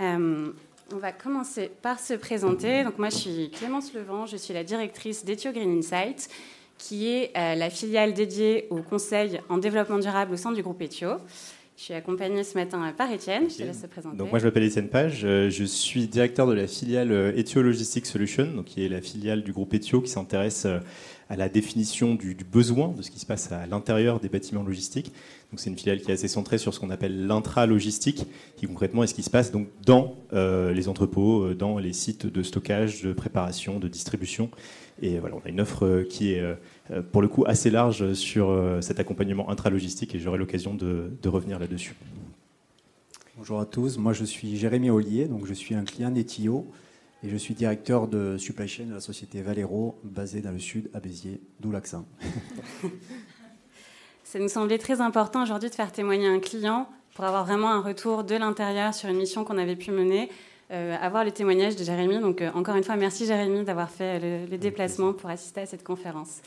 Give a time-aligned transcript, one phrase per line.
[0.00, 0.52] Euh,
[0.92, 2.84] on va commencer par se présenter.
[2.84, 6.28] Donc moi, je suis Clémence Levent, je suis la directrice d'Ethio Green Insight,
[6.78, 10.82] qui est euh, la filiale dédiée au conseil en développement durable au sein du groupe
[10.82, 11.16] Ethio.
[11.76, 13.50] Je suis accompagnée ce matin par Étienne.
[13.50, 14.16] Je te laisse te présenter.
[14.16, 15.20] Donc moi, je m'appelle Étienne Page.
[15.20, 19.52] Je suis directeur de la filiale Ethio Logistics Solutions, donc qui est la filiale du
[19.52, 20.66] groupe Ethio qui s'intéresse
[21.28, 25.12] à la définition du, besoin de ce qui se passe à l'intérieur des bâtiments logistiques.
[25.50, 29.04] Donc c'est une filiale qui est assez centrée sur ce qu'on appelle l'intra-logistique, qui concrètement
[29.04, 32.42] est ce qui se passe donc dans euh, les entrepôts, euh, dans les sites de
[32.42, 34.50] stockage, de préparation, de distribution.
[35.02, 36.44] Et voilà, on a une offre euh, qui est
[37.12, 41.58] pour le coup assez large sur cet accompagnement intra-logistique et j'aurai l'occasion de, de revenir
[41.58, 41.94] là-dessus.
[43.36, 46.66] Bonjour à tous, moi je suis Jérémy Ollier, donc je suis un client d'Etio
[47.24, 50.90] et je suis directeur de supply chain de la société Valero, basée dans le sud,
[50.92, 52.06] à Béziers, d'où l'accent.
[54.24, 57.80] Ça nous semblait très important aujourd'hui de faire témoigner un client pour avoir vraiment un
[57.80, 60.28] retour de l'intérieur sur une mission qu'on avait pu mener,
[60.70, 62.20] euh, avoir le témoignage de Jérémy.
[62.20, 65.84] Donc euh, encore une fois, merci Jérémy d'avoir fait le déplacement pour assister à cette
[65.84, 66.40] conférence.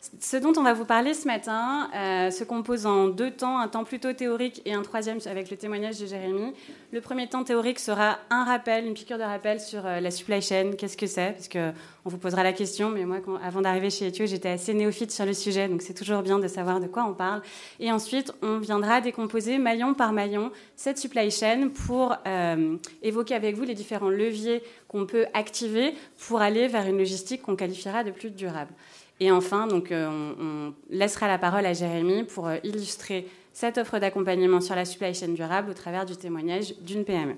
[0.00, 3.68] Ce dont on va vous parler ce matin euh, se compose en deux temps, un
[3.68, 6.54] temps plutôt théorique et un troisième avec le témoignage de Jérémy.
[6.90, 10.40] Le premier temps théorique sera un rappel, une piqûre de rappel sur euh, la supply
[10.40, 11.32] chain, qu'est-ce que c'est?
[11.32, 11.74] Parce qu'on
[12.06, 15.34] vous posera la question, mais moi, avant d'arriver chez Ethio, j'étais assez néophyte sur le
[15.34, 17.42] sujet, donc c'est toujours bien de savoir de quoi on parle.
[17.78, 23.54] Et ensuite, on viendra décomposer maillon par maillon cette supply chain pour euh, évoquer avec
[23.54, 25.94] vous les différents leviers qu'on peut activer
[26.26, 28.72] pour aller vers une logistique qu'on qualifiera de plus durable.
[29.20, 30.08] Et enfin, donc, euh,
[30.40, 35.14] on, laissera la parole à Jérémy pour euh, illustrer cette offre d'accompagnement sur la supply
[35.14, 37.34] chain durable au travers du témoignage d'une PME.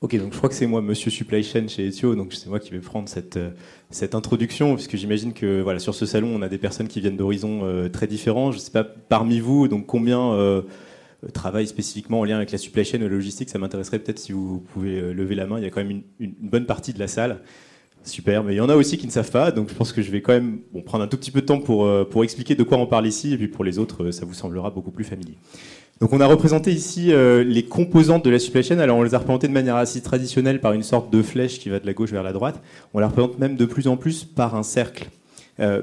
[0.00, 2.58] Ok, donc je crois que c'est moi, Monsieur Supply Chain chez Ethio, donc c'est moi
[2.58, 3.50] qui vais prendre cette, euh,
[3.90, 7.18] cette introduction, puisque j'imagine que voilà, sur ce salon, on a des personnes qui viennent
[7.18, 8.50] d'horizons très différents.
[8.50, 10.64] Je ne sais pas parmi vous, donc combien
[11.32, 13.48] travaillent spécifiquement en lien avec la supply chain et la logistique?
[13.48, 15.58] Ça m'intéresserait peut-être si vous pouvez lever la main.
[15.58, 17.42] Il y a quand même une bonne partie de la salle.
[18.04, 20.02] Super, mais il y en a aussi qui ne savent pas, donc je pense que
[20.02, 22.56] je vais quand même prendre un tout petit peu de temps pour, euh, pour expliquer
[22.56, 24.90] de quoi on parle ici, et puis pour les autres, euh, ça vous semblera beaucoup
[24.90, 25.36] plus familier.
[26.00, 29.14] Donc on a représenté ici euh, les composantes de la supply chain, alors on les
[29.14, 31.92] a représentées de manière assez traditionnelle par une sorte de flèche qui va de la
[31.92, 32.60] gauche vers la droite,
[32.92, 35.08] on la représente même de plus en plus par un cercle,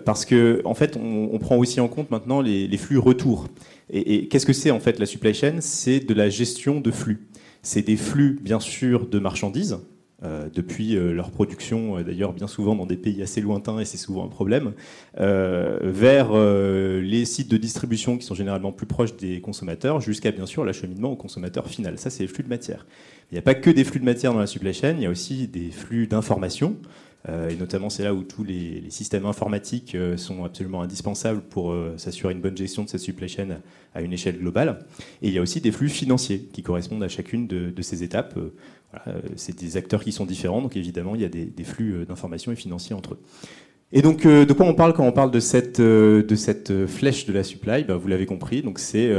[0.04, 3.48] parce que en fait on, prend aussi en compte maintenant les, flux retour.
[3.90, 5.58] Et, et qu'est-ce que c'est en fait la supply chain?
[5.62, 7.30] C'est de la gestion de flux.
[7.62, 9.78] C'est des flux bien sûr de marchandises,
[10.22, 13.85] euh, depuis euh, leur production, euh, d'ailleurs bien souvent dans des pays assez lointains, et
[13.85, 14.74] c'est souvent un problème,
[15.18, 20.66] vers les sites de distribution qui sont généralement plus proches des consommateurs, jusqu'à bien sûr
[20.66, 21.97] l'acheminement au consommateur final.
[21.97, 22.85] Ça, c'est les flux de matière.
[23.31, 25.06] Il n'y a pas que des flux de matière dans la supply chain, il y
[25.06, 26.75] a aussi des flux d'informations.
[27.28, 32.40] Et notamment, c'est là où tous les, systèmes informatiques sont absolument indispensables pour s'assurer une
[32.40, 33.59] bonne gestion de cette supply chain
[33.94, 34.80] à une échelle globale.
[35.22, 38.38] Et il y a aussi des flux financiers qui correspondent à chacune de, ces étapes.
[38.38, 42.06] Euh, c'est des acteurs qui sont différents, donc évidemment, il y a des, flux euh,
[42.06, 43.19] d'informations et financiers entre eux.
[43.91, 47.25] Et donc, euh, de quoi on parle quand on parle de cette, de cette flèche
[47.25, 47.84] de la supply?
[47.84, 49.12] Bah, Vous l'avez compris, c'est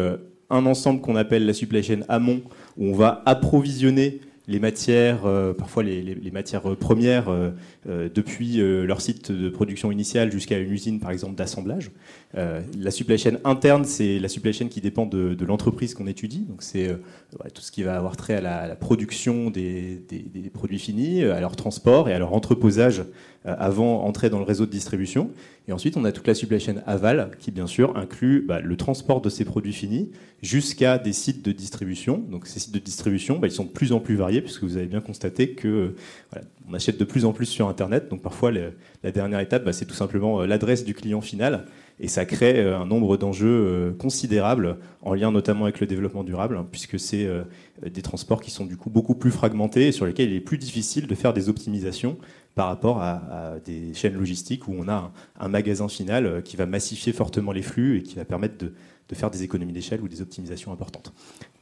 [0.50, 2.42] un ensemble qu'on appelle la supply chain amont,
[2.76, 7.50] où on va approvisionner les matières, euh, parfois les, matières premières, euh,
[7.88, 11.90] euh, depuis leur site de production initiale jusqu'à une usine, par exemple, d'assemblage.
[12.34, 16.46] la supply chain interne, c'est la supply chain qui dépend de, l'entreprise qu'on étudie.
[16.48, 16.88] Donc, c'est
[17.54, 20.02] tout ce qui va avoir trait à la, production des,
[20.52, 23.04] produits finis, à leur transport et à leur entreposage
[23.44, 25.30] avant entrée dans le réseau de distribution.
[25.66, 28.76] Et ensuite, on a toute la supply chain aval, qui bien sûr inclut bah, le
[28.76, 30.10] transport de ces produits finis
[30.42, 32.18] jusqu'à des sites de distribution.
[32.18, 34.76] Donc ces sites de distribution, bah, ils sont de plus en plus variés, puisque vous
[34.76, 35.94] avez bien constaté que
[36.68, 38.08] on achète de plus en plus sur Internet.
[38.10, 41.66] Donc parfois, la dernière étape, bah, c'est tout simplement euh, l'adresse du client final.
[42.00, 46.24] Et ça crée euh, un nombre d'enjeux euh, considérables, en lien notamment avec le développement
[46.24, 47.28] durable, hein, puisque c'est
[47.82, 50.58] des transports qui sont du coup beaucoup plus fragmentés et sur lesquels il est plus
[50.58, 52.18] difficile de faire des optimisations
[52.54, 57.12] par rapport à, des chaînes logistiques où on a un, magasin final qui va massifier
[57.12, 58.74] fortement les flux et qui va permettre de,
[59.10, 61.12] de faire des économies d'échelle ou des optimisations importantes.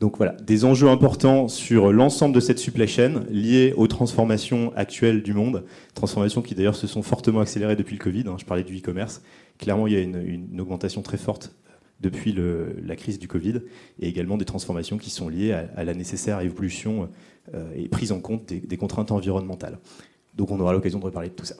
[0.00, 5.23] Donc voilà, des enjeux importants sur l'ensemble de cette supply chain liés aux transformations actuelles
[5.23, 5.64] du monde,
[5.94, 8.25] transformations qui d'ailleurs se sont fortement accélérées depuis le Covid.
[8.26, 8.37] Hein.
[8.38, 9.23] je parlais du e-commerce.
[9.58, 11.55] Clairement, il y a une, augmentation très forte
[12.00, 13.60] depuis la crise du Covid,
[13.99, 17.10] et également des transformations qui sont liées à, la nécessaire évolution
[17.55, 19.78] euh, et prise en compte des, contraintes environnementales.
[20.34, 21.56] Donc on aura l'occasion de reparler de tout ça.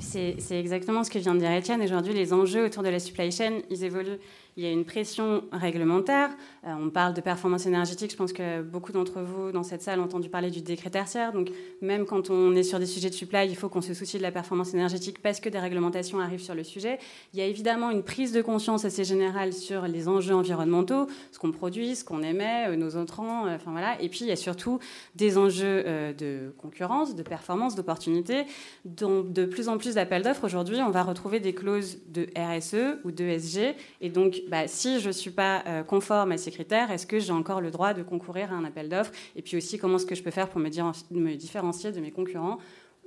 [0.00, 1.80] C'est exactement ce que vient de dire Etienne.
[1.80, 4.18] Aujourd'hui, les enjeux autour de la supply chain, ils évoluent
[4.56, 6.30] il y a une pression réglementaire.
[6.66, 8.10] Euh, on parle de performance énergétique.
[8.10, 11.32] Je pense que beaucoup d'entre vous dans cette salle ont entendu parler du décret tertiaire.
[11.32, 11.50] Donc,
[11.80, 14.22] même quand on est sur des sujets de supply, il faut qu'on se soucie de
[14.22, 16.98] la performance énergétique parce que des réglementations arrivent sur le sujet.
[17.32, 21.38] Il y a évidemment une prise de conscience assez générale sur les enjeux environnementaux, ce
[21.38, 23.46] qu'on produit, ce qu'on émet, euh, nos entrants.
[23.46, 24.00] Euh, enfin voilà.
[24.02, 24.78] Et puis, il y a surtout
[25.14, 25.84] des enjeux
[26.18, 28.44] de concurrence, de performance, d'opportunité.
[28.84, 32.98] Dont de plus en plus d'appels d'offres aujourd'hui, on va retrouver des clauses de RSE
[33.04, 33.74] ou de SG.
[34.00, 37.18] Et donc, bah, si je ne suis pas euh, conforme à ces critères, est-ce que
[37.18, 39.12] j'ai encore le droit de concourir à un appel d'offres?
[39.36, 42.58] Et puis aussi, comment est-ce que je peux faire pour me, différencier de mes concurrents?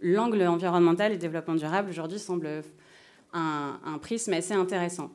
[0.02, 2.64] L'angle environnemental et développement durable aujourd'hui semble
[3.34, 5.12] un, prisme assez intéressant.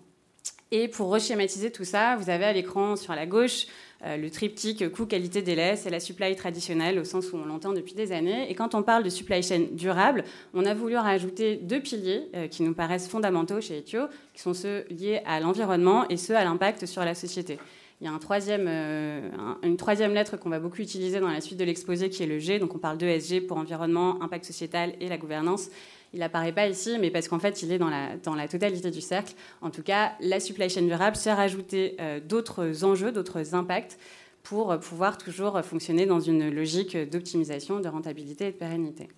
[0.70, 3.66] Et pour reschématiser tout ça, vous avez à l'écran sur la gauche
[4.02, 8.12] le triptyque coût-qualité délai, c'est la supply traditionnelle au sens où on l'entend depuis des
[8.12, 8.50] années.
[8.50, 10.24] Et quand on parle de supply chain durable,
[10.54, 14.54] on a voulu rajouter deux piliers euh, qui nous paraissent fondamentaux chez Ethio, qui sont
[14.54, 17.58] ceux liés à l'environnement et ceux à l'impact sur la société.
[18.00, 18.18] Il y a
[18.48, 19.20] euh,
[19.62, 22.38] une troisième lettre qu'on va beaucoup utiliser dans la suite de l'exposé qui est le
[22.38, 22.58] G.
[22.58, 25.68] Donc on parle d'ESG pour environnement, impact sociétal et la gouvernance.
[26.12, 29.34] Il n'apparaît pas ici, mais parce qu'en fait, il est dans la, totalité du cercle.
[29.60, 33.98] En tout cas, la supply chain durable sert à ajouter euh, d'autres enjeux, d'autres impacts
[34.42, 39.08] pour pouvoir toujours fonctionner dans une logique d'optimisation, de rentabilité et de pérennité.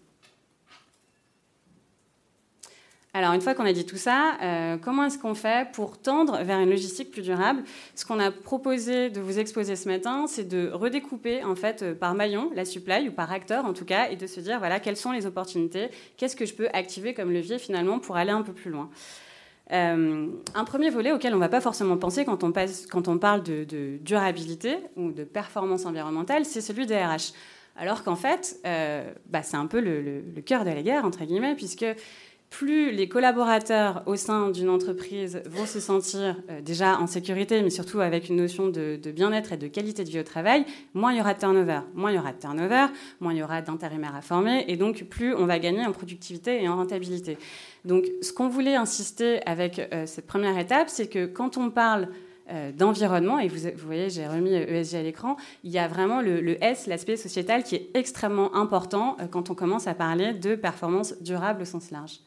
[3.14, 6.42] Alors, une fois qu'on a dit tout ça, euh, comment est-ce qu'on fait pour tendre
[6.44, 7.62] vers une logistique plus durable?
[7.94, 11.94] Ce qu'on a proposé de vous exposer ce matin, c'est de redécouper en fait euh,
[11.94, 14.80] par maillon la supply ou par acteur en tout cas, et de se dire voilà
[14.80, 18.40] quelles sont les opportunités, qu'est-ce que je peux activer comme levier finalement pour aller un
[18.40, 18.88] peu plus loin?
[19.72, 23.98] Euh, un premier volet auquel on ne va pas forcément penser quand on, parle de,
[24.00, 27.34] durabilité ou de performance environnementale, c'est celui des RH.
[27.76, 31.54] Alors qu'en fait, bah, c'est un peu le, le, cœur de la guerre, entre guillemets,
[31.54, 31.86] puisque
[32.52, 37.70] plus les collaborateurs au sein d'une entreprise vont se sentir euh, déjà en sécurité, mais
[37.70, 41.18] surtout avec une notion de, bien-être et de qualité de vie au travail, moins il
[41.18, 41.80] y aura de turnover.
[41.94, 42.86] Moins il y aura de turnover,
[43.20, 46.62] moins il y aura d'intérimaires à former, et donc plus on va gagner en productivité
[46.62, 47.38] et en rentabilité.
[47.86, 52.08] Donc ce qu'on voulait insister avec euh, cette première étape, c'est que quand on parle
[52.50, 56.42] euh, d'environnement, et vous, voyez, j'ai remis ESG à l'écran, il y a vraiment le,
[56.42, 61.14] le S, l'aspect sociétal, qui est extrêmement important quand on commence à parler de performance
[61.22, 62.20] durable au sens large.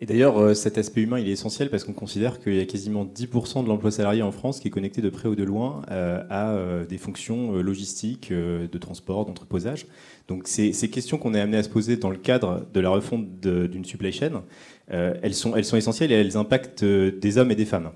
[0.00, 2.66] Et d'ailleurs, euh, cet aspect humain, il est essentiel parce qu'on considère qu'il y a
[2.66, 5.82] quasiment 10% de l'emploi salarié en France qui est connecté de près ou de loin
[5.90, 9.86] euh, à euh, des fonctions logistiques, de transport, d'entreposage.
[10.28, 13.40] Donc ces, questions qu'on est amené à se poser dans le cadre de la refonte
[13.40, 14.42] d'une supply chain,
[14.88, 17.90] elles, sont, elles sont essentielles et elles impactent des hommes et des femmes.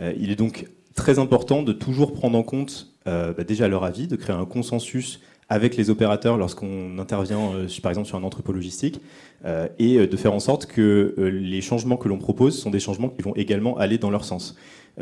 [0.00, 4.16] il est donc très important de toujours prendre en compte bah, déjà leur avis, de
[4.16, 7.52] créer un consensus avec les opérateurs lorsqu'on intervient,
[7.82, 9.00] par exemple, sur un entrepôt logistique,
[9.44, 12.70] euh, et euh, de faire en sorte que euh, les changements que l'on propose sont
[12.70, 14.56] des changements qui vont également aller dans leur sens.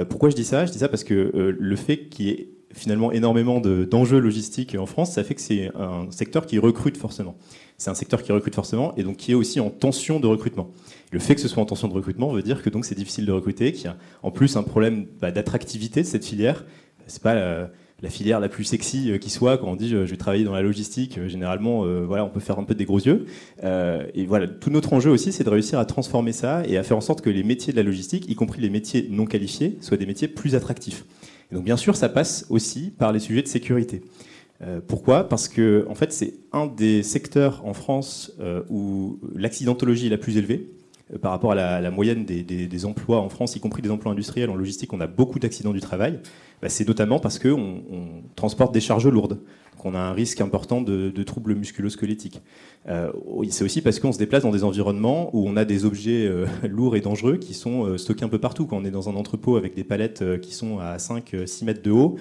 [0.09, 0.67] pourquoi je dis ça?
[0.67, 4.87] Je dis ça parce que le fait qu'il y ait finalement énormément d'enjeux logistiques en
[4.87, 7.37] France, ça fait que c'est un secteur qui recrute forcément.
[7.79, 10.73] C'est un secteur qui recrute forcément et donc qui est aussi en tension de recrutement.
[11.13, 13.25] Le fait que ce soit en tension de recrutement veut dire que donc c'est difficile
[13.25, 16.65] de recruter, qu'il y a en plus un problème bah, d'attractivité de cette filière.
[17.07, 17.69] C'est pas
[18.05, 20.53] la filière la plus sexy euh, qui soit quand on dit je, vais travailler dans
[20.53, 23.27] la logistique euh, généralement euh, voilà on peut faire un peu des gros yeux.
[24.15, 26.97] Et voilà tout notre enjeu aussi c'est de réussir à transformer ça et à faire
[26.97, 29.97] en sorte que les métiers de la logistique y compris les métiers non qualifiés soient
[29.97, 31.05] des métiers plus attractifs.
[31.51, 34.03] Donc bien sûr ça passe aussi par les sujets de sécurité.
[34.87, 35.29] Pourquoi?
[35.29, 38.33] Parce que en fait, c'est un des secteurs en France
[38.71, 40.74] où l'accidentologie est la plus élevée
[41.21, 44.57] par rapport à la, moyenne des, emplois en France, y compris des emplois industriels en
[44.57, 44.93] logistique.
[44.93, 46.19] On a beaucoup d'accidents du travail.
[46.63, 49.39] Bah, c'est notamment parce qu'on on transporte des charges lourdes.
[49.77, 52.41] Donc on a un risque important de, troubles musculo-squelettiques.
[52.89, 53.13] Euh,
[53.51, 56.47] c'est aussi parce qu'on se déplace dans des environnements où on a des objets euh,
[56.69, 58.67] lourds et dangereux qui sont euh, stockés un peu partout.
[58.67, 61.91] Quand on est dans un entrepôt avec des palettes qui sont à 5-6 mètres de
[61.91, 62.17] haut,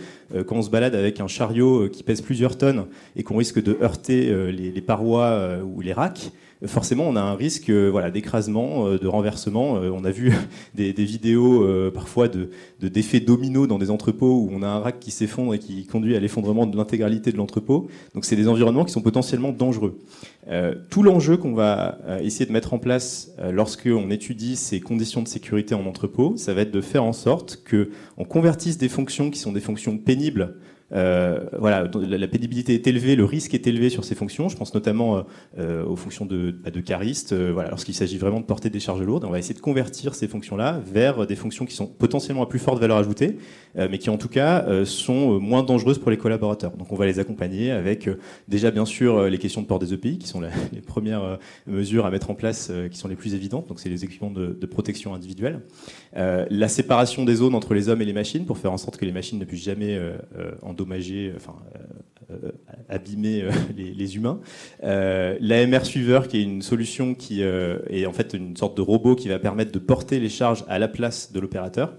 [0.45, 3.77] quand on se balade avec un chariot qui pèse plusieurs tonnes et qu'on risque de
[3.81, 6.31] heurter les, parois ou les racks,
[6.65, 9.74] forcément, on a un risque voilà, d'écrasement, de renversement.
[9.74, 10.34] on a vu
[10.75, 12.50] des, vidéos parfois de,
[12.82, 16.15] d'effets domino dans des entrepôts où on a un rack qui s'effondre et qui conduit
[16.15, 17.88] à l'effondrement de l'intégralité de l'entrepôt.
[18.13, 20.00] Donc, c'est des environnements qui sont potentiellement dangereux.
[20.50, 24.82] Euh, tout l'enjeu qu'on va euh, essayer de mettre en place euh, lorsqu'on étudie ces
[24.82, 28.89] conditions de sécurité en entrepôt, ça va être de faire en sorte qu'on convertisse des
[28.89, 30.55] fonctions qui sont des fonctions pénibles
[30.93, 34.50] voilà, la, pénibilité est élevée, le risque est élevé sur ces fonctions.
[34.50, 35.25] Je pense notamment
[35.57, 39.25] aux fonctions de, bah, de cariste, voilà, lorsqu'il s'agit vraiment de porter des charges lourdes.
[39.25, 42.59] On va essayer de convertir ces fonctions-là vers des fonctions qui sont potentiellement à plus
[42.59, 43.38] forte valeur ajoutée,
[43.75, 46.71] mais qui en tout cas sont moins dangereuses pour les collaborateurs.
[46.77, 48.09] Donc on va les accompagner avec
[48.47, 50.41] déjà bien sûr les questions de port des EPI, qui sont
[50.73, 53.67] les premières mesures à mettre en place, qui sont les plus évidentes.
[53.67, 55.62] Donc c'est les équipements de, de protection individuelle.
[56.15, 59.05] la séparation des zones entre les hommes et les machines pour faire en sorte que
[59.05, 60.51] les machines ne puissent jamais euh, euh,
[60.83, 61.55] endommager, enfin
[62.31, 62.51] euh,
[62.89, 64.39] abîmer les, humains.
[64.81, 69.27] L'AMR Suiveur, qui est une solution qui est en fait une sorte de robot qui
[69.27, 71.93] va permettre de porter les charges à la place de l'opérateur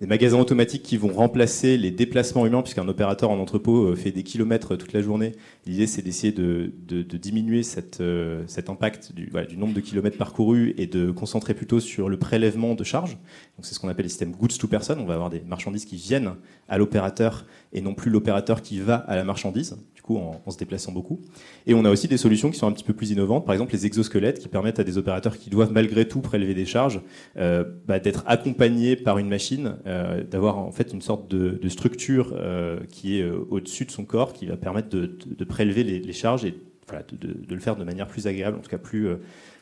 [0.00, 4.10] des magasins automatiques qui vont remplacer les déplacements humains, puisqu'un opérateur en entrepôt euh, fait
[4.10, 5.32] des kilomètres toute la journée.
[5.64, 6.70] L'idée, c'est d'essayer de,
[7.16, 7.62] diminuer
[8.00, 12.74] euh, cet impact du, nombre de kilomètres parcourus et de concentrer plutôt sur le prélèvement
[12.74, 13.16] de charges.
[13.62, 14.96] c'est ce qu'on appelle les systèmes goods to person.
[14.98, 16.34] On va avoir des marchandises qui viennent
[16.68, 19.76] à l'opérateur et non plus l'opérateur qui va à la marchandise
[20.14, 21.20] en, se déplaçant beaucoup.
[21.66, 23.72] Et on a aussi des solutions qui sont un petit peu plus innovantes, par exemple
[23.72, 27.00] les exosquelettes qui permettent à des opérateurs qui doivent malgré tout prélever des charges
[27.36, 32.32] euh, bah, d'être accompagnés par une machine, euh, d'avoir en fait une sorte de, structure
[32.36, 36.52] euh, qui est au-dessus de son corps, qui va permettre de, prélever les, charges et
[36.52, 39.08] de, le faire de manière plus agréable, en tout cas plus,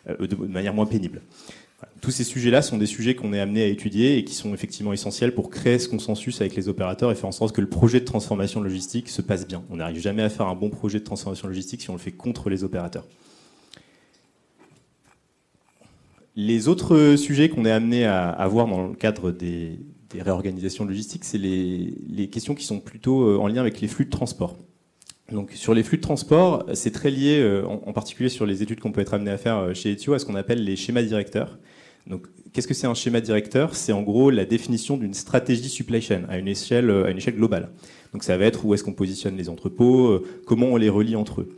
[0.07, 1.23] de manière moins pénible.
[2.01, 4.93] Tous ces sujets-là sont des sujets qu'on est amené à étudier et qui sont effectivement
[4.93, 8.01] essentiels pour créer ce consensus avec les opérateurs et faire en sorte que le projet
[8.01, 9.63] de transformation logistique se passe bien.
[9.71, 12.13] On n'arrive jamais à faire un bon projet de transformation logistique si on le fait
[12.13, 13.07] contre les opérateurs.
[16.37, 19.79] Les autres sujets qu'on est amené à, avoir dans le cadre des,
[20.19, 24.11] réorganisations logistiques, c'est les, questions qui sont plutôt euh, en lien avec les flux de
[24.11, 24.57] transport.
[25.33, 28.81] Donc sur les flux de transport, c'est très lié, euh, en, particulier sur les études
[28.81, 31.03] qu'on peut être amené à faire euh, chez Etio, à ce qu'on appelle les schémas
[31.03, 31.59] directeurs.
[32.07, 33.75] Donc, qu'est-ce que c'est un schéma directeur?
[33.75, 37.37] C'est en gros la définition d'une stratégie supply chain à une échelle, à une échelle
[37.37, 37.71] globale.
[38.13, 41.17] Donc, ça va être où est-ce qu'on positionne les entrepôts, euh, comment on les relie
[41.17, 41.49] entre eux.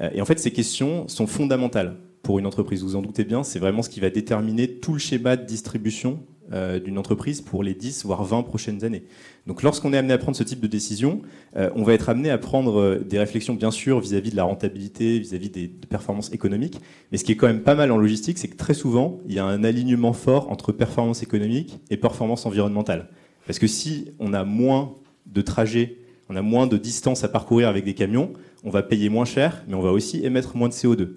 [0.00, 2.82] Euh, et en fait, ces questions sont fondamentales pour une entreprise.
[2.82, 6.20] Vous en doutez bien, c'est vraiment ce qui va déterminer tout le schéma de distribution
[6.52, 9.04] euh, d'une entreprise pour les 10 voire 20 prochaines années.
[9.46, 11.22] Donc lorsqu'on est amené à prendre ce type de décision,
[11.56, 14.44] euh, on va être amené à prendre euh, des réflexions bien sûr vis-à-vis de la
[14.44, 16.80] rentabilité, vis-à-vis des performances économiques,
[17.10, 19.34] mais ce qui est quand même pas mal en logistique, c'est que très souvent, il
[19.34, 23.08] y a un alignement fort entre performance économique et performance environnementale.
[23.46, 24.94] Parce que si on a moins
[25.26, 28.32] de trajets, on a moins de distance à parcourir avec des camions,
[28.64, 31.08] on va payer moins cher, mais on va aussi émettre moins de CO2.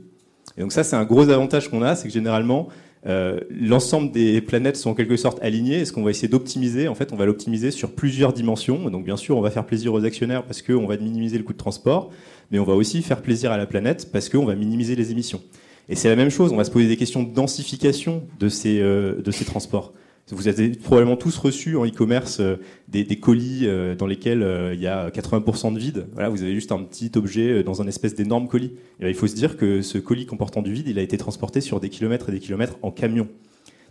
[0.58, 2.70] Et donc ça, c'est un gros avantage qu'on a, c'est que généralement,
[3.08, 5.80] euh, l'ensemble des planètes sont en quelque sorte alignées.
[5.80, 8.90] Et ce qu'on va essayer d'optimiser, en fait, on va l'optimiser sur plusieurs dimensions.
[8.90, 11.54] Donc, bien sûr, on va faire plaisir aux actionnaires parce qu'on va minimiser le coût
[11.54, 12.12] de transport,
[12.52, 15.42] mais on va aussi faire plaisir à la planète parce qu'on va minimiser les émissions.
[15.88, 16.52] Et c'est la même chose.
[16.52, 19.94] On va se poser des questions de densification de euh, de ces transports.
[20.32, 22.56] Vous avez probablement tous reçu en e-commerce euh,
[22.88, 26.08] des, colis euh, dans lesquels euh, il y a 80% de vide.
[26.14, 28.74] Voilà, vous avez juste un petit objet dans un espèce d'énorme colis.
[29.00, 31.80] il faut se dire que ce colis comportant du vide, il a été transporté sur
[31.80, 33.28] des kilomètres et des kilomètres en camion.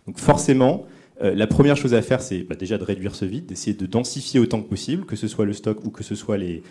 [0.07, 0.85] Donc forcément,
[1.21, 3.85] euh, la première chose à faire, c'est bah, déjà de réduire ce vide, d'essayer de
[3.85, 6.61] densifier autant que possible, que ce soit le stock ou que ce soit les,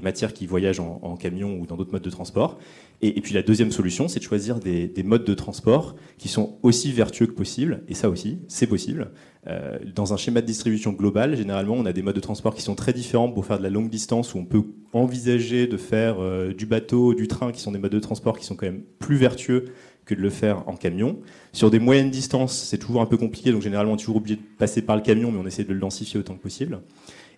[0.00, 2.58] matières qui voyagent en, camion ou dans d'autres modes de transport.
[3.02, 6.92] Et, puis la deuxième solution, c'est de choisir des, modes de transport qui sont aussi
[6.92, 7.82] vertueux que possible.
[7.88, 9.10] Et ça aussi, c'est possible.
[9.46, 12.62] Euh, dans un schéma de distribution global, généralement, on a des modes de transport qui
[12.62, 16.16] sont très différents pour faire de la longue distance, où on peut envisager de faire
[16.20, 18.82] euh, du bateau, du train, qui sont des modes de transport qui sont quand même
[18.98, 19.66] plus vertueux
[20.04, 21.18] que de le faire en camion.
[21.52, 24.36] Sur des moyennes distances, c'est toujours un peu compliqué, donc généralement on est toujours obligé
[24.36, 26.80] de passer par le camion, mais on essaie de le densifier autant que possible.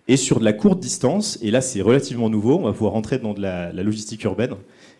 [0.09, 3.19] Et sur de la courte distance, et là c'est relativement nouveau, on va pouvoir rentrer
[3.19, 4.55] dans de la, logistique urbaine.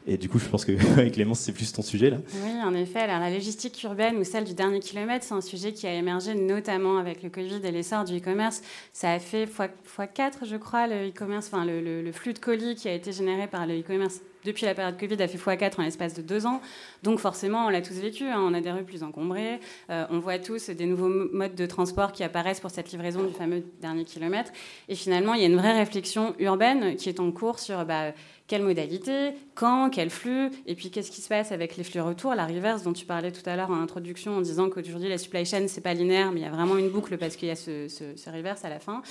[0.07, 2.17] Et du coup, je pense que Clémence, c'est plus ton sujet là.
[2.43, 2.99] Oui, en effet.
[2.99, 6.35] Alors, la logistique urbaine ou celle du dernier kilomètre, c'est un sujet qui a émergé
[6.35, 8.61] notamment avec le Covid et l'essor du e-commerce.
[8.91, 12.89] Ça a fait x4, je crois, le e-commerce, enfin le, le, flux de colis qui
[12.89, 16.13] a été généré par le e-commerce depuis la période Covid, a fait x4 en l'espace
[16.13, 16.61] de deux ans.
[17.03, 18.25] Donc forcément, on l'a tous vécu.
[18.25, 18.39] Hein.
[18.39, 19.59] On a des rues plus encombrées.
[19.89, 23.33] Euh, on voit tous des nouveaux modes de transport qui apparaissent pour cette livraison du
[23.33, 24.51] fameux dernier kilomètre.
[24.89, 28.13] Et finalement, il y a une vraie réflexion urbaine qui est en cours sur bah,
[28.53, 32.35] quelle modalité, quand, quel flux, et puis qu'est-ce qui se passe avec les flux retour,
[32.35, 35.43] la reverse dont tu parlais tout à l'heure en introduction en disant qu'aujourd'hui la supply
[35.43, 37.55] chain c'est pas linéaire, mais il y a vraiment une boucle parce qu'il y a
[37.55, 39.01] ce, ce, reverse à la fin.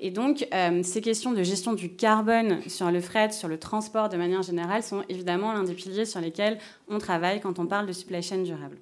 [0.00, 4.10] Et donc euh, ces questions de gestion du carbone sur le fret, sur le transport
[4.10, 6.58] de manière générale sont évidemment l'un des piliers sur lesquels
[6.90, 8.76] on travaille quand on parle de supply chain durable.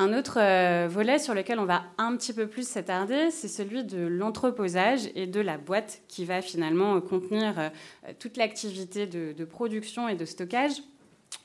[0.00, 3.84] Un autre euh, volet sur lequel on va un petit peu plus s'attarder, c'est celui
[3.84, 7.68] de l'entreposage et de la boîte qui va finalement contenir euh,
[8.18, 10.72] toute l'activité de, production et de stockage.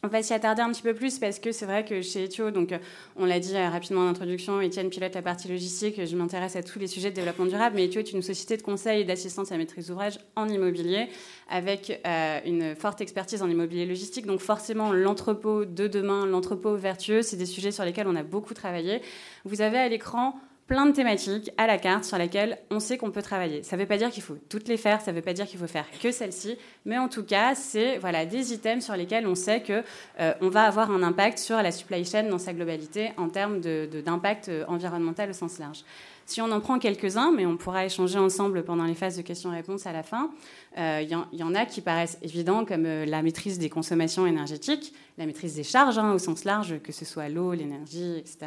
[0.06, 2.52] On va s'y attarder un petit peu plus parce que c'est vrai que chez Ethio,
[2.52, 2.78] donc euh,
[3.16, 6.62] on l'a dit euh, rapidement en introduction, Étienne pilote la partie logistique, je m'intéresse à
[6.62, 9.52] tous les sujets de développement durable, mais Ethio est une société de conseil et d'assistance
[9.52, 11.08] à maîtrise d'ouvrage en immobilier
[11.50, 14.28] avec euh, une forte expertise en immobilier logistique.
[14.28, 18.54] Donc forcément, l'entrepôt de demain, l'entrepôt vertueux, c'est des sujets sur lesquels on a beaucoup
[18.54, 19.02] travaillé.
[19.44, 20.36] Vous avez à l'écran
[20.68, 23.62] plein de thématiques à la carte sur lesquelles on sait qu'on peut travailler.
[23.62, 25.46] Ça ne veut pas dire qu'il faut toutes les faire, ça ne veut pas dire
[25.46, 29.28] qu'il faut faire que celles-ci, mais en tout cas, c'est voilà, des items sur lesquels
[29.28, 29.84] on sait qu'on
[30.20, 33.60] euh, on va avoir un impact sur la supply chain dans sa globalité en termes
[33.60, 35.84] d'impact euh, environnemental au sens large.
[36.26, 39.86] Si on en prend quelques-uns, mais on pourra échanger ensemble pendant les phases de questions-réponses
[39.86, 40.32] à la fin,
[40.76, 41.02] il euh,
[41.32, 45.56] y, en a qui paraissent évidents comme euh, la maîtrise des consommations énergétiques, la maîtrise
[45.56, 48.38] des charges hein, au sens large, que ce soit l'eau, l'énergie, etc.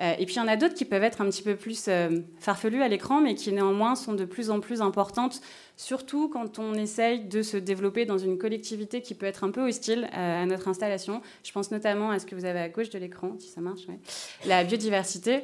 [0.00, 1.90] Euh, et puis il y en a d'autres qui peuvent être un petit peu plus
[2.38, 5.40] farfelues à l'écran, mais qui néanmoins sont de plus en plus importantes,
[5.76, 9.66] surtout quand on essaye de se développer dans une collectivité qui peut être un peu
[9.68, 11.22] hostile à notre installation.
[11.42, 13.82] Je pense notamment à ce que vous avez à gauche de l'écran, si ça marche,
[14.46, 15.42] la biodiversité.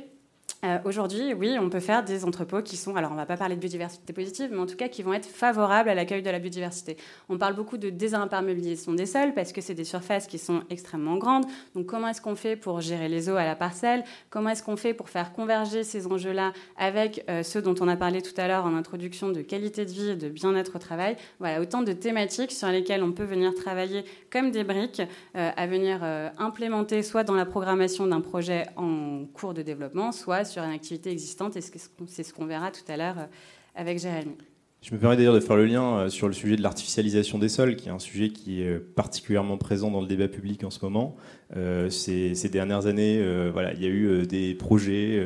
[0.65, 3.37] Euh, aujourd'hui, oui, on peut faire des entrepôts qui sont, alors on ne va pas
[3.37, 6.31] parler de biodiversité positive, mais en tout cas qui vont être favorables à l'accueil de
[6.31, 6.97] la biodiversité.
[7.29, 11.17] On parle beaucoup de désimperméabilisation des sols parce que c'est des surfaces qui sont extrêmement
[11.17, 11.45] grandes.
[11.75, 14.03] Donc comment est-ce qu'on fait pour gérer les eaux à la parcelle?
[14.31, 17.97] Comment est-ce qu'on fait pour faire converger ces enjeux-là avec euh, ceux dont on a
[17.97, 21.17] parlé tout à l'heure en introduction de qualité de vie et de bien-être au travail?
[21.39, 25.03] Voilà, autant de thématiques sur lesquelles on peut venir travailler comme des briques
[25.37, 26.03] euh, à venir
[26.39, 31.11] implémenter soit dans la programmation d'un projet en cours de développement, soit sur une activité
[31.11, 33.27] existante, et c'est ce qu'on verra tout à l'heure euh,
[33.75, 34.37] avec Jérémy.
[34.83, 37.49] Je me permets d'ailleurs de faire le lien euh, sur le sujet de l'artificialisation des
[37.49, 40.85] sols, qui est un sujet qui est particulièrement présent dans le débat public en ce
[40.85, 41.17] moment.
[41.57, 43.23] Euh, ces, dernières années,
[43.53, 45.25] voilà, il y a eu des projets,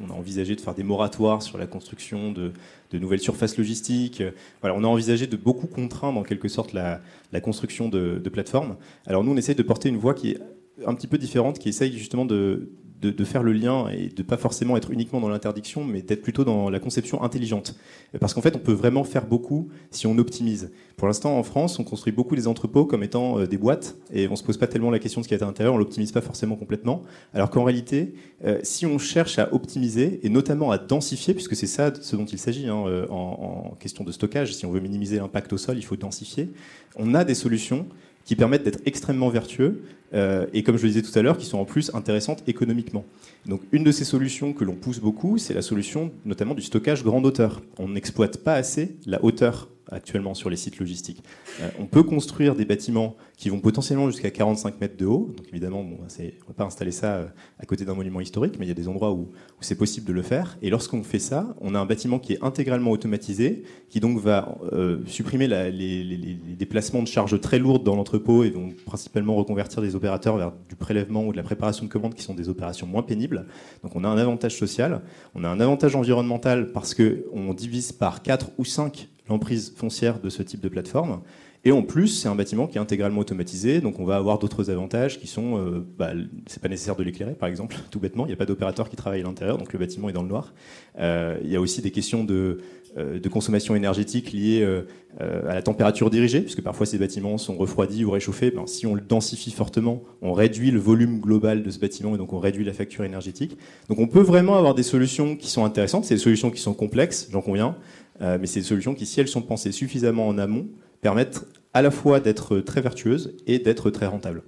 [0.00, 2.52] on a envisagé de faire des moratoires sur la construction de,
[2.92, 4.22] nouvelles surfaces logistiques.
[4.60, 7.00] Voilà, on a envisagé de beaucoup contraindre en quelque sorte la,
[7.40, 8.76] construction de, plateformes.
[9.06, 10.38] Alors nous, on essaie de porter une voie qui est
[10.86, 12.70] un petit peu différente, qui essaye justement de,
[13.10, 16.44] de, faire le lien et de pas forcément être uniquement dans l'interdiction, mais d'être plutôt
[16.44, 17.74] dans la conception intelligente.
[18.20, 20.70] Parce qu'en fait, on peut vraiment faire beaucoup si on optimise.
[20.96, 24.28] Pour l'instant, en France, on construit beaucoup des entrepôts comme étant euh, des boîtes et
[24.28, 25.78] on se pose pas tellement la question de ce qu'il y a à l'intérieur, on
[25.78, 27.02] l'optimise pas forcément complètement.
[27.34, 31.66] Alors qu'en réalité, euh, si on cherche à optimiser et notamment à densifier, puisque c'est
[31.66, 35.16] ça ce dont il s'agit hein, euh, en question de stockage, si on veut minimiser
[35.16, 36.50] l'impact au sol, il faut densifier.
[36.96, 37.86] On a des solutions
[38.24, 39.82] qui permettent d'être extrêmement vertueux
[40.14, 43.04] euh, et comme je le disais tout à l'heure, qui sont en plus intéressantes économiquement.
[43.46, 47.02] Donc une de ces solutions que l'on pousse beaucoup, c'est la solution notamment du stockage
[47.02, 47.62] grande hauteur.
[47.78, 51.22] On n'exploite pas assez la hauteur actuellement sur les sites logistiques.
[51.60, 55.32] Euh, on peut construire des bâtiments qui vont potentiellement jusqu'à 45 mètres de haut.
[55.36, 57.26] Donc évidemment, on ne va pas installer ça euh,
[57.58, 60.12] à côté d'un monument historique, mais il y a des endroits où, c'est possible de
[60.12, 60.58] le faire.
[60.60, 64.58] Et lorsqu'on fait ça, on a un bâtiment qui est intégralement automatisé, qui donc va
[64.72, 69.94] euh, supprimer les, déplacements de charges très lourdes dans l'entrepôt et donc principalement reconvertir des
[69.94, 73.02] opérateurs vers du prélèvement ou de la préparation de commandes qui sont des opérations moins
[73.02, 73.46] pénibles.
[73.82, 75.02] Donc on a un avantage social,
[75.34, 80.28] on a un avantage environnemental parce qu'on divise par 4 ou 5 l'emprise foncière de
[80.28, 81.22] ce type de plateforme.
[81.64, 84.68] Et en plus, c'est un bâtiment qui est intégralement automatisé, donc on va avoir d'autres
[84.68, 86.10] avantages qui sont, euh, bah,
[86.46, 88.96] c'est pas nécessaire de l'éclairer, par exemple, tout bêtement, il n'y a pas d'opérateur qui
[88.96, 90.54] travaille à l'intérieur, donc le bâtiment est dans le noir.
[90.98, 92.58] Euh, il y a aussi des questions de,
[92.96, 94.66] de consommation énergétique liées
[95.18, 98.50] à la température dirigée, puisque parfois ces bâtiments sont refroidis ou réchauffés.
[98.50, 102.18] Ben, si on le densifie fortement, on réduit le volume global de ce bâtiment et
[102.18, 103.56] donc on réduit la facture énergétique.
[103.88, 106.74] Donc on peut vraiment avoir des solutions qui sont intéressantes, c'est des solutions qui sont
[106.74, 107.76] complexes, j'en conviens,
[108.20, 110.66] euh, mais c'est des solutions qui, si elles sont pensées suffisamment en amont,
[111.00, 114.42] permettent à la fois d'être très vertueuses et d'être très rentables.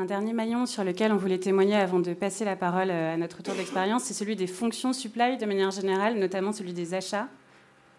[0.00, 3.18] Un dernier maillon sur lequel on voulait témoigner avant de passer la parole euh, à
[3.18, 7.28] notre tour d'expérience, c'est celui des fonctions supply de manière générale, notamment celui des achats.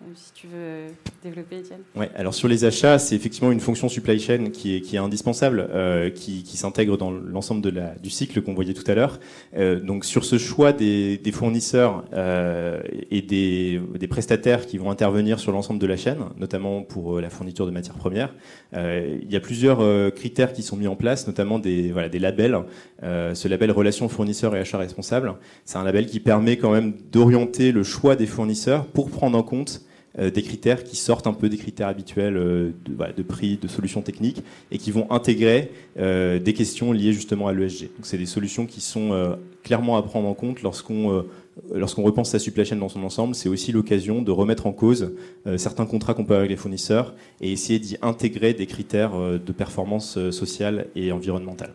[0.02, 0.88] Euh, si tu veux
[1.24, 1.82] développer, Étienne.
[1.96, 5.00] Ouais, alors sur les achats, c'est effectivement une fonction supply chain qui est, qui est
[5.00, 8.96] indispensable, euh, qui, qui s'intègre dans l'ensemble de la, du cycle qu'on voyait tout à
[8.96, 9.20] l'heure.
[9.56, 14.90] Euh, donc sur ce choix des, des fournisseurs euh, et des, des, prestataires qui vont
[14.90, 18.34] intervenir sur l'ensemble de la chaîne, notamment pour euh, la fourniture de matières premières,
[18.76, 19.80] euh, il y a plusieurs
[20.14, 22.58] critères qui sont mis en place, notamment des, voilà, des labels.
[23.02, 25.36] ce label relation fournisseur et achat responsable,
[25.66, 29.44] c'est un label qui permet quand même d'orienter le choix des fournisseurs pour prendre en
[29.44, 29.82] compte
[30.19, 34.02] euh, des critères qui sortent un peu des critères habituels euh, de, prix, de solutions
[34.02, 37.84] techniques, et qui vont intégrer euh, des questions liées justement à l'ESG.
[37.84, 41.24] Donc c'est des solutions qui sont clairement à prendre en compte lorsqu'on
[41.71, 45.13] repense la supply chain dans son ensemble, c'est aussi l'occasion de remettre en cause
[45.58, 49.52] certains contrats qu'on peut avoir avec les fournisseurs et essayer d'y intégrer des critères de
[49.52, 51.74] performance sociale et environnementale.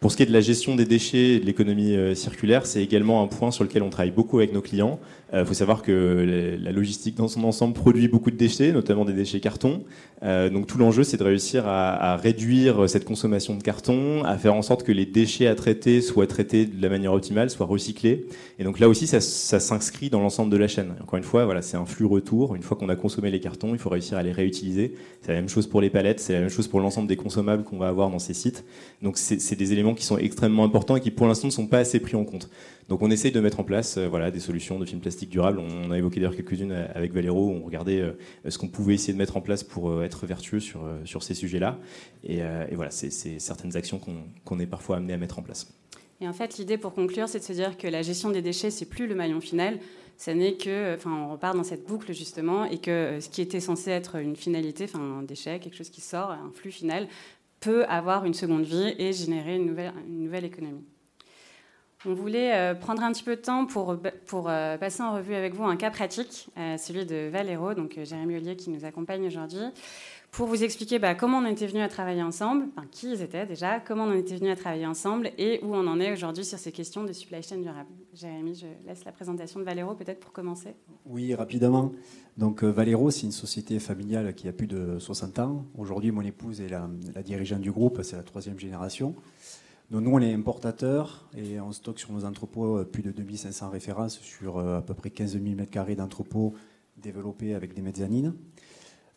[0.00, 3.22] Pour ce qui est de la gestion des déchets et de l'économie circulaire, c'est également
[3.22, 5.00] un point sur lequel on travaille beaucoup avec nos clients.
[5.32, 9.12] Il faut savoir que la logistique dans son ensemble produit beaucoup de déchets, notamment des
[9.12, 9.82] déchets carton.
[10.22, 14.54] donc tout l'enjeu, c'est de réussir à, à, réduire cette consommation de carton, à faire
[14.54, 18.26] en sorte que les déchets à traiter soient traités de la manière optimale, soient recyclés.
[18.58, 20.94] Et donc là aussi, ça, ça s'inscrit dans l'ensemble de la chaîne.
[21.02, 22.54] encore une fois, voilà, c'est un flux retour.
[22.54, 24.94] Une fois qu'on a consommé les cartons, il faut réussir à les réutiliser.
[25.22, 27.64] C'est la même chose pour les palettes, c'est la même chose pour l'ensemble des consommables
[27.64, 28.64] qu'on va avoir dans ces sites.
[29.02, 31.78] Donc c'est des éléments qui sont extrêmement importants et qui pour l'instant ne sont pas
[31.78, 32.48] assez pris en compte.
[32.88, 35.58] Donc on essaye de mettre en place euh, voilà, des solutions de films plastiques durables.
[35.58, 38.12] On, a évoqué d'ailleurs quelques-unes avec Valero, on regardait euh,
[38.48, 41.34] ce qu'on pouvait essayer de mettre en place pour euh, être vertueux sur, sur ces
[41.34, 41.78] sujets-là.
[42.22, 42.40] Et,
[42.74, 44.00] voilà, c'est certaines actions
[44.44, 45.72] qu'on est parfois amené à mettre en place.
[46.20, 48.70] Et en fait, l'idée pour conclure, c'est de se dire que la gestion des déchets,
[48.70, 49.78] c'est plus le maillon final.
[50.16, 53.60] Ça n'est que, enfin, on repart dans cette boucle justement, et que ce qui était
[53.60, 57.06] censé être une finalité, enfin, un déchet, quelque chose qui sort, un flux final,
[57.60, 60.84] peut avoir une seconde vie et générer une nouvelle, une nouvelle économie.
[62.04, 65.34] On voulait euh, prendre un petit peu de temps pour, pour euh, passer en revue
[65.34, 69.26] avec vous un cas pratique, euh, celui de Valero, donc Jérémy Ollier qui nous accompagne
[69.26, 69.64] aujourd'hui,
[70.30, 73.80] pour vous expliquer bah, comment on était venu à travailler ensemble, qui ils étaient déjà,
[73.80, 76.70] comment on était venu à travailler ensemble et où on en est aujourd'hui sur ces
[76.70, 77.88] questions de supply chain durable.
[78.12, 80.74] Jérémy, je laisse la présentation de Valero peut-être pour commencer.
[81.06, 81.92] Oui, rapidement.
[82.36, 85.64] Donc Valero, c'est une société familiale qui a plus de 60 ans.
[85.78, 89.14] Aujourd'hui, mon épouse est la dirigeante du groupe, c'est la troisième génération.
[89.90, 94.18] Nous, on est importateurs et on stocke sur nos entrepôts euh, plus de 2500 références
[94.18, 96.54] sur euh, à peu près 15 000 m2 d'entrepôts
[96.96, 98.34] développés avec des mezzanines.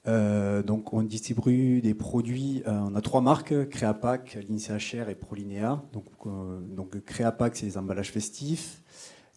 [0.07, 5.83] Euh, donc on distribue des produits, on a trois marques, Créapac, LINCHR et Prolinea.
[5.91, 8.83] Donc, Créapac, c'est les emballages festifs.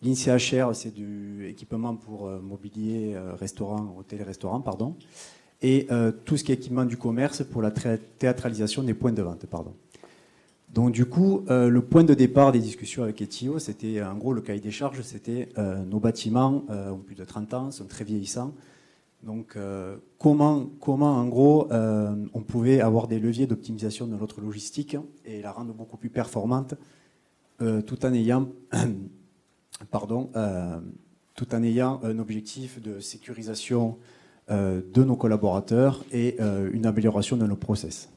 [0.02, 4.96] LINCHR, c'est du équipement pour mobilier, restaurant, hôtel et restaurant, pardon.
[5.62, 5.88] Et
[6.24, 9.74] tout ce qui est équipement du commerce pour la théâtralisation des points de vente, pardon.
[10.72, 14.32] Donc du coup, euh, le point de départ des discussions avec Etio, c'était en gros
[14.32, 17.84] le cahier des charges, c'était euh, nos bâtiments euh, ont plus de 30 ans, sont
[17.84, 18.54] très vieillissants.
[19.22, 19.56] Donc
[20.18, 25.52] comment, comment en gros on pouvait avoir des leviers d'optimisation de notre logistique et la
[25.52, 26.74] rendre beaucoup plus performante
[27.60, 28.48] tout en ayant
[31.36, 33.96] tout en ayant un objectif de sécurisation
[34.50, 36.40] de nos collaborateurs et
[36.72, 38.08] une amélioration de nos process.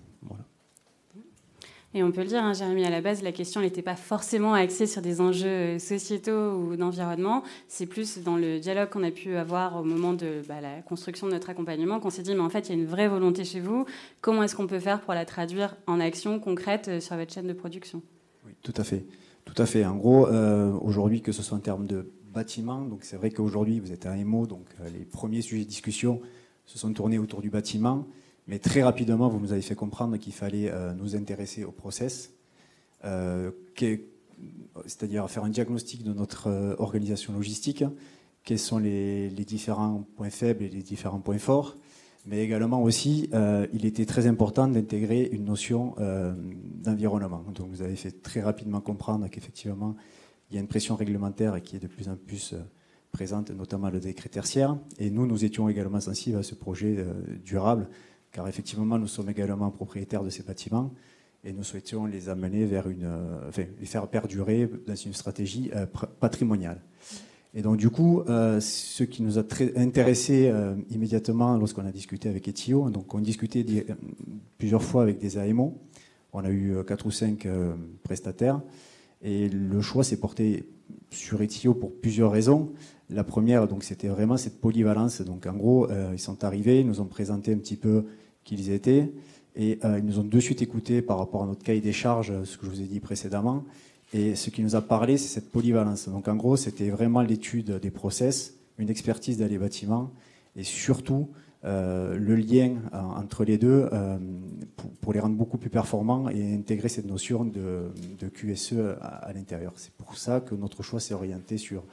[1.95, 4.53] Et on peut le dire, hein, Jérémy, à la base, la question n'était pas forcément
[4.53, 7.41] axée sur des enjeux euh, sociétaux ou d'environnement.
[7.69, 11.27] C'est plus dans le dialogue qu'on a pu avoir au moment de bah, la construction
[11.27, 13.45] de notre accompagnement qu'on s'est dit, mais en fait, il y a une vraie volonté
[13.45, 13.85] chez vous.
[14.19, 17.47] Comment est-ce qu'on peut faire pour la traduire en action concrète euh, sur votre chaîne
[17.47, 18.01] de production?
[18.45, 19.05] Oui, tout à fait.
[19.45, 19.85] Tout à fait.
[19.85, 23.79] En gros, euh, aujourd'hui, que ce soit en termes de bâtiment, donc c'est vrai qu'aujourd'hui,
[23.79, 26.19] vous êtes à EMO, donc les premiers sujets de discussion
[26.65, 28.05] se sont tournés autour du bâtiment.
[28.47, 32.31] Mais très rapidement, vous nous avez fait comprendre qu'il fallait euh, nous intéresser au process,
[33.03, 33.51] euh,
[34.85, 37.83] c'est-à-dire faire un diagnostic de notre euh, organisation logistique,
[38.43, 41.75] quels sont les, différents points faibles et les différents points forts,
[42.27, 43.29] mais également aussi,
[43.71, 45.93] il était très important d'intégrer une notion
[46.83, 47.43] d'environnement.
[47.53, 49.95] Donc vous avez fait très rapidement comprendre qu'effectivement,
[50.49, 52.55] il y a une pression réglementaire qui est de plus en plus
[53.11, 54.75] présente, notamment le décret tertiaire.
[54.97, 57.05] Et nous, nous étions également sensibles à ce projet
[57.43, 57.87] durable
[58.35, 60.91] car effectivement, nous sommes également propriétaires de ces bâtiments
[61.45, 65.71] et nous souhaitions les amener vers une, euh, enfin, les faire perdurer dans une stratégie
[65.73, 65.85] euh,
[66.19, 66.81] patrimoniale.
[67.53, 70.51] Et donc, du coup, euh, ce qui nous a très intéressé
[70.89, 73.65] immédiatement lorsqu'on a discuté avec Etio, donc on discutait
[74.57, 75.79] plusieurs fois avec des AMO,
[76.33, 77.47] on a eu quatre ou cinq
[78.03, 78.59] prestataires,
[79.21, 80.67] et le choix s'est porté
[81.09, 82.73] sur Etio pour plusieurs raisons.
[83.09, 85.21] La première, donc, c'était vraiment cette polyvalence.
[85.21, 88.03] Donc, en gros, ils sont arrivés, ils nous ont présenté un petit peu
[88.45, 89.11] qu'ils étaient.
[89.57, 92.31] Et euh, ils nous ont de suite écouté par rapport à notre cahier des charges,
[92.43, 93.65] ce que je vous ai dit précédemment.
[94.13, 96.07] Et ce qui nous a parlé, c'est cette polyvalence.
[96.07, 100.11] Donc en gros, c'était vraiment l'étude des process, une expertise dans les bâtiments,
[100.55, 101.27] et surtout
[101.65, 103.89] euh, le lien euh, entre les deux
[105.01, 107.89] pour, les rendre beaucoup plus performants et intégrer cette notion de,
[108.33, 109.73] QSE à, l'intérieur.
[109.75, 111.83] C'est pour ça que notre choix s'est orienté sur,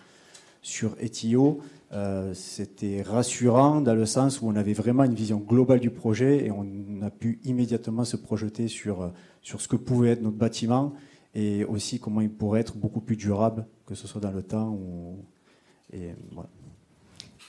[0.61, 1.61] sur Etio,
[1.93, 6.47] euh, c'était rassurant dans le sens où on avait vraiment une vision globale du projet
[6.47, 6.67] et on
[7.03, 9.09] a pu immédiatement se projeter sur, euh,
[9.43, 10.95] sur ce que pouvait être notre bâtiment
[11.35, 14.79] et aussi comment il pourrait être beaucoup plus durable, que ce soit dans le temps.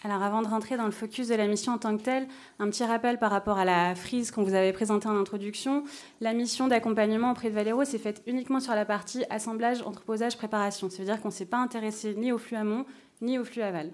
[0.05, 2.27] Alors avant de rentrer dans le focus de la mission en tant que telle,
[2.59, 5.85] un petit rappel par rapport à la frise qu'on vous avait présentée en introduction.
[6.19, 10.89] La mission d'accompagnement auprès de Valero s'est faite uniquement sur la partie assemblage, entreposage, préparation.
[10.89, 12.85] Ça veut dire qu'on ne s'est pas intéressé ni au flux amont
[13.21, 13.91] ni au flux aval.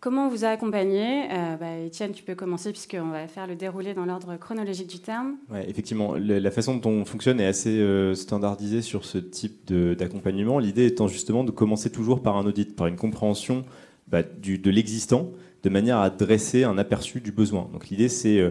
[0.00, 3.56] Comment on vous a accompagné euh, bah, Étienne, tu peux commencer puisqu'on va faire le
[3.56, 5.36] déroulé dans l'ordre chronologique du terme.
[5.50, 10.60] Ouais, effectivement, la façon dont on fonctionne est assez euh, standardisée sur ce type d'accompagnement.
[10.60, 13.64] L'idée étant justement de commencer toujours par un audit, par une compréhension
[14.06, 15.30] bah, du, de l'existant,
[15.64, 17.68] de manière à dresser un aperçu du besoin.
[17.72, 18.50] Donc l'idée c'est euh,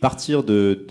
[0.00, 0.86] partir de,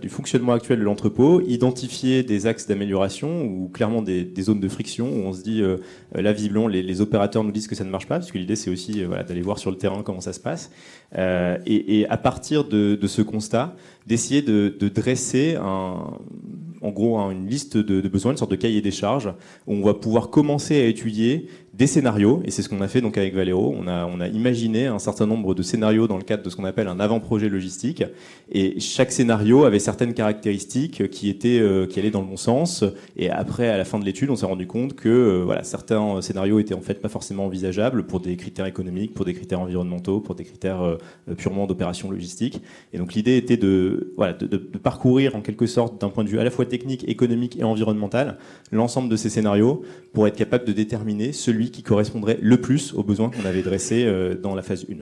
[0.00, 5.08] du fonctionnement actuel de l'entrepôt, identifier des axes d'amélioration ou clairement des, zones de friction
[5.08, 5.78] où on se dit euh,
[6.14, 8.70] là visiblement les, opérateurs nous disent que ça ne marche pas parce que l'idée c'est
[8.70, 10.70] aussi euh, voilà, d'aller voir sur le terrain comment ça se passe.
[11.16, 13.74] Euh, et, à partir de, ce constat
[14.06, 16.18] d'essayer de, dresser un,
[16.82, 19.32] en gros une liste de, de, besoins, une sorte de cahier des charges
[19.66, 21.48] où on va pouvoir commencer à étudier
[21.80, 23.74] des scénarios, et c'est ce qu'on a fait donc avec Valero.
[23.74, 26.88] On a, imaginé un certain nombre de scénarios dans le cadre de ce qu'on appelle
[26.88, 28.04] un avant-projet logistique,
[28.52, 32.84] et chaque scénario avait certaines caractéristiques qui étaient, euh, qui allaient dans le bon sens.
[33.16, 36.20] Et après, à la fin de l'étude, on s'est rendu compte que euh, voilà, certains
[36.20, 40.20] scénarios étaient en fait pas forcément envisageables pour des critères économiques, pour des critères environnementaux,
[40.20, 40.98] pour des critères euh,
[41.38, 42.60] purement d'opération logistique.
[42.92, 44.36] Et donc l'idée était de, voilà,
[44.82, 48.36] parcourir en quelque sorte d'un point de vue à la fois technique, économique et environnemental
[48.70, 49.80] l'ensemble de ces scénarios
[50.12, 54.04] pour être capable de déterminer celui qui correspondrait le plus aux besoins qu'on avait dressés
[54.04, 54.96] euh, dans la phase 1.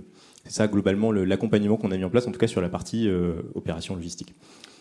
[0.45, 3.09] C'est ça globalement l'accompagnement qu'on a mis en place, en tout cas sur la partie
[3.09, 4.35] euh, opération logistique.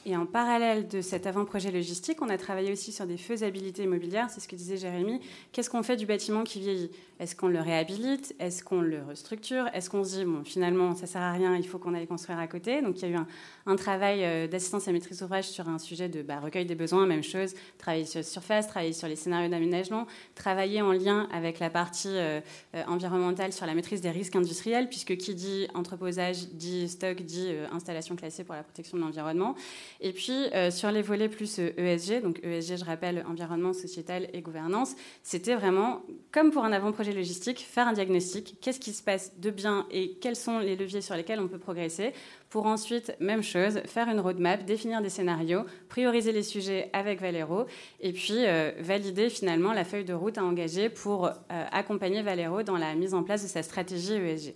[0.09, 4.29] Et en parallèle de cet avant-projet logistique, on a travaillé aussi sur des faisabilités immobilières.
[4.29, 5.19] C'est ce que disait Jérémy.
[5.51, 6.91] Qu'est-ce qu'on fait du bâtiment qui vieillit?
[7.19, 8.33] Est-ce qu'on le réhabilite?
[8.39, 9.65] Est-ce qu'on le restructure?
[9.73, 12.37] Est-ce qu'on se dit, bon, finalement, ça sert à rien, il faut qu'on aille construire
[12.37, 12.81] à côté?
[12.81, 13.19] Donc il y a eu
[13.65, 17.05] un, travail euh, d'assistance à maîtrise d'ouvrage sur un sujet de bah, recueil des besoins,
[17.05, 21.59] même chose, travailler sur la surface, travailler sur les scénarios d'aménagement, travailler en lien avec
[21.59, 22.39] la partie euh,
[22.75, 27.49] euh, environnementale sur la maîtrise des risques industriels, puisque qui dit entreposage dit stock, dit
[27.73, 29.55] installation classée pour la protection de l'environnement.
[29.99, 33.73] Et puis, euh, sur les volets plus ESG, euh, e donc ESG, je rappelle, environnement,
[33.73, 38.57] sociétal et gouvernance, c'était vraiment, comme pour un avant-projet logistique, faire un diagnostic.
[38.61, 41.57] Qu'est-ce qui se passe de bien et quels sont les leviers sur lesquels on peut
[41.57, 42.13] progresser
[42.49, 47.65] pour ensuite, même chose, faire une roadmap, définir des scénarios, prioriser les sujets avec Valero
[47.99, 52.77] et puis euh, valider finalement la feuille de route à engager pour accompagner Valero dans
[52.77, 54.53] la mise en place de sa stratégie ESG.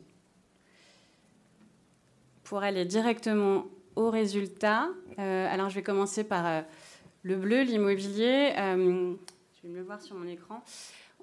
[2.43, 4.89] Pour aller directement aux résultats.
[5.19, 6.62] Euh, alors, je vais commencer par euh,
[7.23, 8.51] le bleu, l'immobilier.
[8.58, 9.13] Euh,
[9.56, 10.62] je vais me le voir sur mon écran.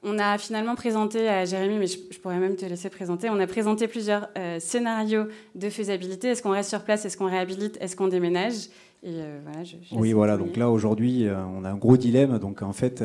[0.02, 3.48] On a finalement présenté à Jérémy, mais je, pourrais même te laisser présenter, on a
[3.48, 4.28] présenté plusieurs
[4.60, 5.24] scénarios
[5.56, 6.28] de faisabilité.
[6.28, 7.04] Est-ce qu'on reste sur place?
[7.04, 7.76] Est-ce qu'on réhabilite?
[7.80, 8.68] Est-ce qu'on déménage?
[9.02, 10.36] Et voilà, Oui, voilà.
[10.36, 12.38] Donc là, aujourd'hui, on a un gros dilemme.
[12.38, 13.02] Donc en fait,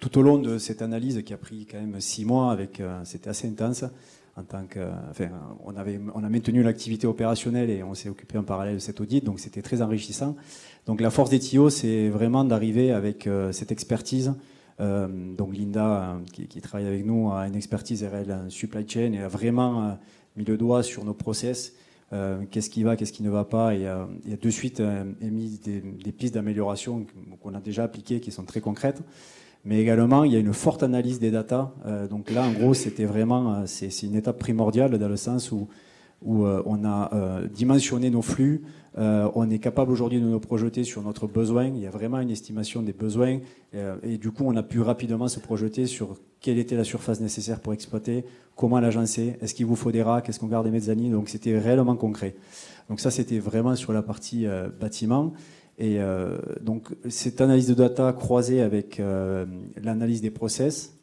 [0.00, 3.30] tout au long de cette analyse qui a pris quand même six mois, avec, c'était
[3.30, 3.84] assez intense,
[4.36, 5.28] en tant que, enfin,
[5.64, 9.00] on, avait, on a maintenu l'activité opérationnelle et on s'est occupé en parallèle de cet
[9.00, 10.36] audit, donc c'était très enrichissant.
[10.86, 14.34] Donc la force des TIO, c'est vraiment d'arriver avec euh, cette expertise.
[14.80, 19.12] Euh, donc Linda, qui, qui, travaille avec nous, a une expertise RL en supply chain
[19.12, 19.92] et a vraiment euh,
[20.36, 21.74] mis le doigt sur nos process.
[22.50, 24.06] qu'est-ce qui va, qu'est-ce qui ne va pas, et, a
[24.40, 24.82] de suite
[25.20, 27.06] émis des, des pistes d'amélioration
[27.40, 29.02] qu'on a déjà appliquées, qui sont très concrètes
[29.64, 31.72] mais également il y a une forte analyse des datas.
[31.86, 35.52] Euh, donc là, en gros, c'était vraiment euh, c'est une étape primordiale dans le sens
[35.52, 35.68] où
[36.24, 37.10] où euh, on a
[37.52, 38.62] dimensionné nos flux,
[38.96, 41.64] on est capable aujourd'hui de nous projeter sur notre besoin.
[41.64, 43.40] Il y a vraiment une estimation des besoins
[44.04, 47.58] et du coup, on a pu rapidement se projeter sur quelle était la surface nécessaire
[47.58, 51.10] pour exploiter, comment l'agencer, est-ce qu'il vous faut des racks, est-ce qu'on garde des mezzanines.
[51.10, 52.36] Donc c'était réellement concret.
[52.88, 54.46] Donc ça, c'était vraiment sur la partie
[54.80, 55.32] bâtiment.
[55.78, 59.46] Et euh, donc, cette analyse de data croisée avec euh,
[59.82, 60.96] l'analyse des process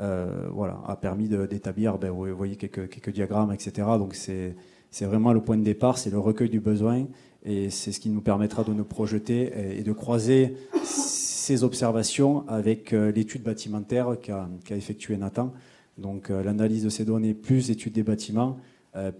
[0.00, 3.86] euh, voilà, a permis d'établir, ben, vous voyez, quelques, quelques, diagrammes, etc.
[3.98, 4.54] Donc, c'est
[5.00, 7.06] vraiment le point de départ, c'est le recueil du besoin.
[7.44, 12.90] Et c'est ce qui nous permettra de nous projeter et, de croiser ces observations avec
[12.90, 15.52] l'étude bâtimentaire qu'a qu effectuée Nathan.
[15.96, 18.58] Donc, l'analyse de ces données plus l'étude des bâtiments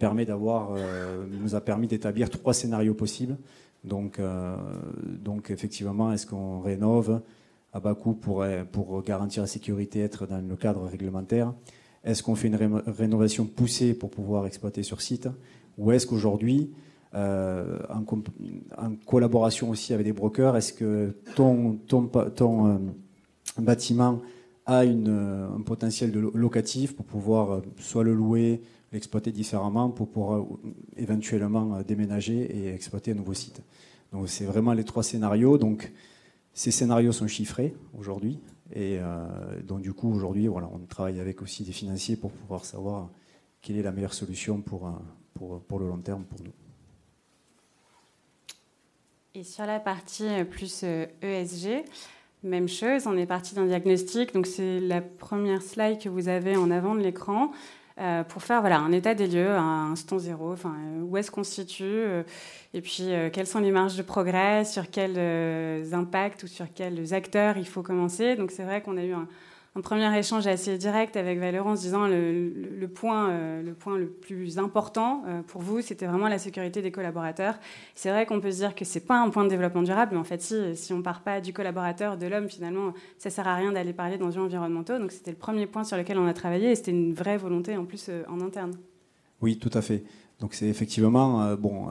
[0.01, 0.77] permet d'avoir,
[1.41, 3.37] nous a permis d'établir trois scénarios possibles.
[3.87, 4.57] Donc, euh,
[5.05, 7.23] donc effectivement, est-ce qu'on rénove
[7.73, 11.55] à bas coût pour, pour garantir la sécurité, être dans le cadre réglementaire?
[12.05, 15.29] Est-ce qu'on fait une rénovation poussée pour pouvoir exploiter sur site?
[15.79, 16.71] Ou est-ce qu'aujourd'hui,
[17.15, 18.05] euh, en,
[19.07, 22.79] collaboration aussi avec des brokers, est-ce que ton, ton, ton euh,
[23.59, 24.21] bâtiment
[24.67, 28.63] a un potentiel de locatif pour pouvoir soit le louer,
[28.97, 30.45] l'exploiter différemment pour pouvoir
[30.97, 33.61] éventuellement déménager et exploiter un nouveau site.
[34.13, 35.59] Donc c'est vraiment les trois scénarios.
[35.59, 35.93] Donc
[36.55, 38.41] ces scénarios sont chiffrés aujourd'hui.
[38.73, 39.27] Et euh,
[39.63, 43.11] donc du coup aujourd'hui voilà, on travaille avec aussi des financiers pour pouvoir savoir
[43.61, 44.93] quelle est la meilleure solution pour, euh,
[45.35, 46.53] pour, pour le long terme pour nous.
[49.35, 50.85] Et sur la partie euh, plus
[51.23, 51.85] ESG,
[52.43, 54.33] même chose, on est parti d'un diagnostic.
[54.33, 57.53] Donc c'est la première slide que vous avez en avant de l'écran.
[57.99, 61.45] Euh, pour faire voilà, un état des lieux, un instant zéro, enfin, où est-ce qu'on
[61.45, 62.05] se situe,
[62.75, 67.57] et puis quelles sont les marges de progrès, sur quels impacts ou sur quels acteurs
[67.57, 68.37] il faut commencer.
[68.37, 69.27] Donc c'est vrai qu'on a eu un,
[69.77, 73.75] un premier échange assez direct avec Valérie en se disant le, le, point, euh, le
[73.75, 77.59] point le plus important euh, pour vous, c'était vraiment la sécurité des collaborateurs.
[77.95, 80.19] C'est vrai qu'on peut se dire que c'est pas un point de développement durable, mais
[80.19, 83.55] en fait, si, si on part pas du collaborateur, de l'homme, finalement, ça sert à
[83.55, 84.99] rien d'aller parler d'enjeux environnementaux.
[84.99, 87.77] Donc c'était le premier point sur lequel on a travaillé et c'était une vraie volonté
[87.77, 88.73] en plus euh, en interne.
[89.43, 90.05] Oui, tout à fait.
[90.41, 91.89] Donc c'est effectivement bon,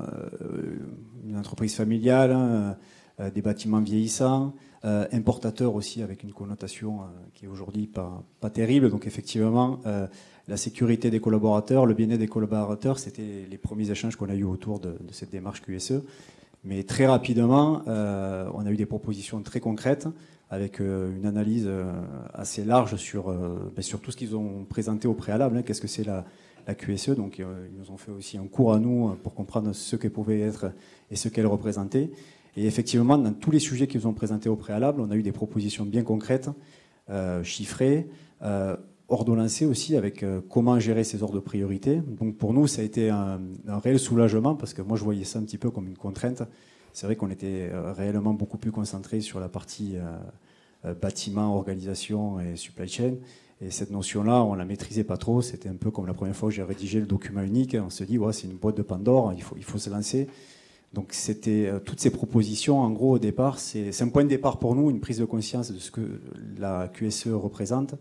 [1.28, 2.78] une entreprise familiale, hein,
[3.34, 4.54] des bâtiments vieillissants.
[4.86, 8.92] Euh, importateur aussi avec une connotation euh, qui est aujourd'hui pas, pas terrible.
[8.92, 10.06] Donc effectivement, euh,
[10.48, 14.44] la sécurité des collaborateurs, le bien-être des collaborateurs, c'était les premiers échanges qu'on a eu
[14.44, 16.04] autour de, cette démarche QSE.
[16.64, 20.08] Mais très rapidement, on a eu des propositions très concrètes
[20.50, 21.70] avec une analyse
[22.34, 23.32] assez large sur,
[23.76, 25.58] ben, sur tout ce qu'ils ont présenté au préalable.
[25.58, 25.62] Hein.
[25.62, 26.26] Qu'est-ce que c'est la,
[26.68, 29.96] la QSE Donc ils nous ont fait aussi un cours à nous pour comprendre ce
[29.96, 30.72] qu'elle pouvait être
[31.12, 32.10] et ce qu'elle représentait.
[32.58, 35.32] Et effectivement, dans tous les sujets qu'ils ont présentés au préalable, on a eu des
[35.32, 36.50] propositions bien concrètes,
[37.10, 38.08] euh, chiffrées,
[38.42, 38.76] euh,
[39.08, 42.02] ordonnancées aussi avec euh, comment gérer ces ordres de priorité.
[42.08, 45.40] Donc pour nous, ça a été un, réel soulagement parce que moi, je voyais ça
[45.40, 46.42] un petit peu comme une contrainte.
[46.92, 49.96] C'est vrai qu'on était euh, réellement beaucoup plus concentré sur la partie
[51.02, 53.14] bâtiment, organisation et supply chain.
[53.60, 55.42] Et cette notion-là, on la maîtrisait pas trop.
[55.42, 57.76] C'était un peu comme la première fois que j'ai rédigé le document unique.
[57.80, 60.28] On se dit, ouais, c'est une boîte de Pandore, il faut, il faut se lancer.
[60.96, 64.60] Donc c'était euh, toutes ces propositions, en gros, au départ, c'est un point de départ
[64.60, 66.22] pour nous, une prise de conscience de ce que
[66.58, 67.96] la QSE représente,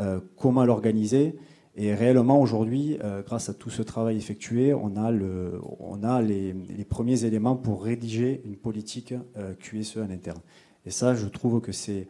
[0.00, 1.36] euh, comment l'organiser.
[1.76, 6.54] Et réellement, aujourd'hui, euh, grâce à tout ce travail effectué, on a, les,
[6.88, 9.14] premiers éléments pour rédiger une politique
[9.60, 10.40] QSE en interne.
[10.86, 12.06] Et ça, je trouve que c'est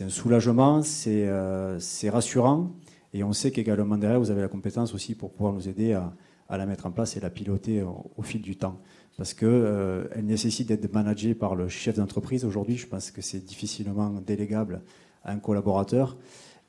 [0.00, 2.72] un soulagement, c'est rassurant.
[3.12, 6.56] Et on sait qu'également derrière, vous avez la compétence aussi pour pouvoir nous aider à
[6.58, 8.80] la mettre en place et la piloter au fil du temps
[9.20, 12.46] parce qu'elle euh, nécessite d'être managée par le chef d'entreprise.
[12.46, 14.80] Aujourd'hui, je pense que c'est difficilement délégable
[15.24, 16.16] à un collaborateur.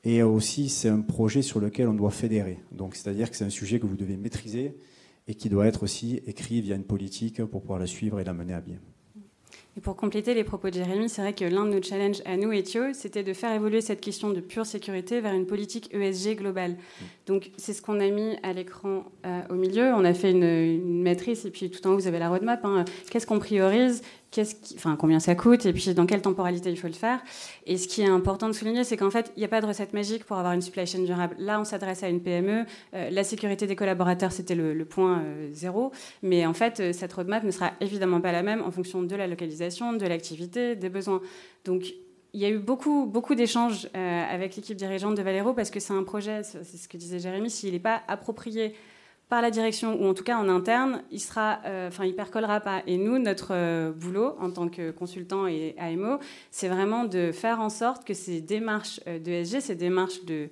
[0.04, 2.58] Et aussi, c'est un projet sur lequel on doit fédérer.
[2.70, 4.76] Donc, c'est-à-dire que c'est un sujet que vous devez maîtriser
[5.28, 8.34] et qui doit être aussi écrit via une politique pour pouvoir la suivre et la
[8.34, 8.80] mener à bien.
[9.76, 12.36] Et pour compléter les propos de Jérémy, c'est vrai que l'un de nos challenges à
[12.36, 16.36] nous, Ethio, c'était de faire évoluer cette question de pure sécurité vers une politique ESG
[16.36, 16.76] globale.
[17.26, 19.94] Donc c'est ce qu'on a mis à l'écran euh, au milieu.
[19.94, 22.62] On a fait une, matrice et puis tout en haut, vous avez la roadmap.
[22.64, 22.84] Hein.
[23.10, 24.02] Qu'est-ce qu'on priorise?
[24.76, 27.20] Enfin, combien ça coûte et puis dans quelle temporalité il faut le faire.
[27.66, 29.66] Et ce qui est important de souligner, c'est qu'en fait, il n'y a pas de
[29.66, 31.34] recette magique pour avoir une supply chain durable.
[31.38, 32.64] Là, on s'adresse à une PME.
[32.94, 35.92] Euh, la sécurité des collaborateurs, c'était le, point euh, zéro.
[36.22, 39.16] Mais en fait, euh, cette roadmap ne sera évidemment pas la même en fonction de
[39.16, 41.20] la localisation, de l'activité, des besoins.
[41.64, 41.94] Donc,
[42.34, 45.92] il y a eu beaucoup, beaucoup d'échanges avec l'équipe dirigeante de Valero parce que c'est
[45.92, 48.74] un projet, c'est ce que disait Jérémy, s'il n'est pas approprié
[49.32, 52.60] par la direction ou en tout cas en interne, il sera, euh, enfin, il percolera
[52.60, 52.82] pas.
[52.86, 56.18] Et nous, notre euh, boulot en tant que consultant et AMO,
[56.50, 60.50] c'est vraiment de faire en sorte que ces démarches euh, d'ESG, ces démarches de,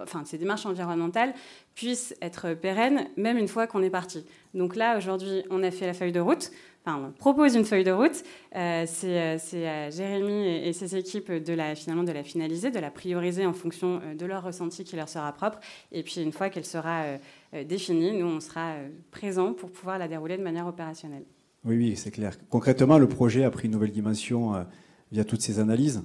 [0.00, 1.32] enfin, ces démarches environnementales
[1.76, 4.24] puissent être pérennes, même une fois qu'on est parti.
[4.52, 6.50] Donc là, aujourd'hui, on a fait la feuille de route.
[6.84, 8.24] Enfin, on propose une feuille de route.
[8.52, 13.46] c'est à Jérémy et, ses équipes de la, finalement, de la finaliser, de la prioriser
[13.46, 15.58] en fonction de leur ressenti qui leur sera propre.
[15.92, 17.18] Et puis, une fois qu'elle sera euh,
[17.52, 21.24] définie, nous, on sera euh, présents pour pouvoir la dérouler de manière opérationnelle.
[21.64, 22.36] Oui, oui, c'est clair.
[22.48, 24.64] Concrètement, le projet a pris une nouvelle dimension euh,
[25.12, 26.02] via toutes ces analyses.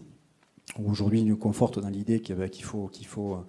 [0.83, 3.45] Aujourd'hui, il nous conforte dans l'idée qu'il faut, qu'il faut,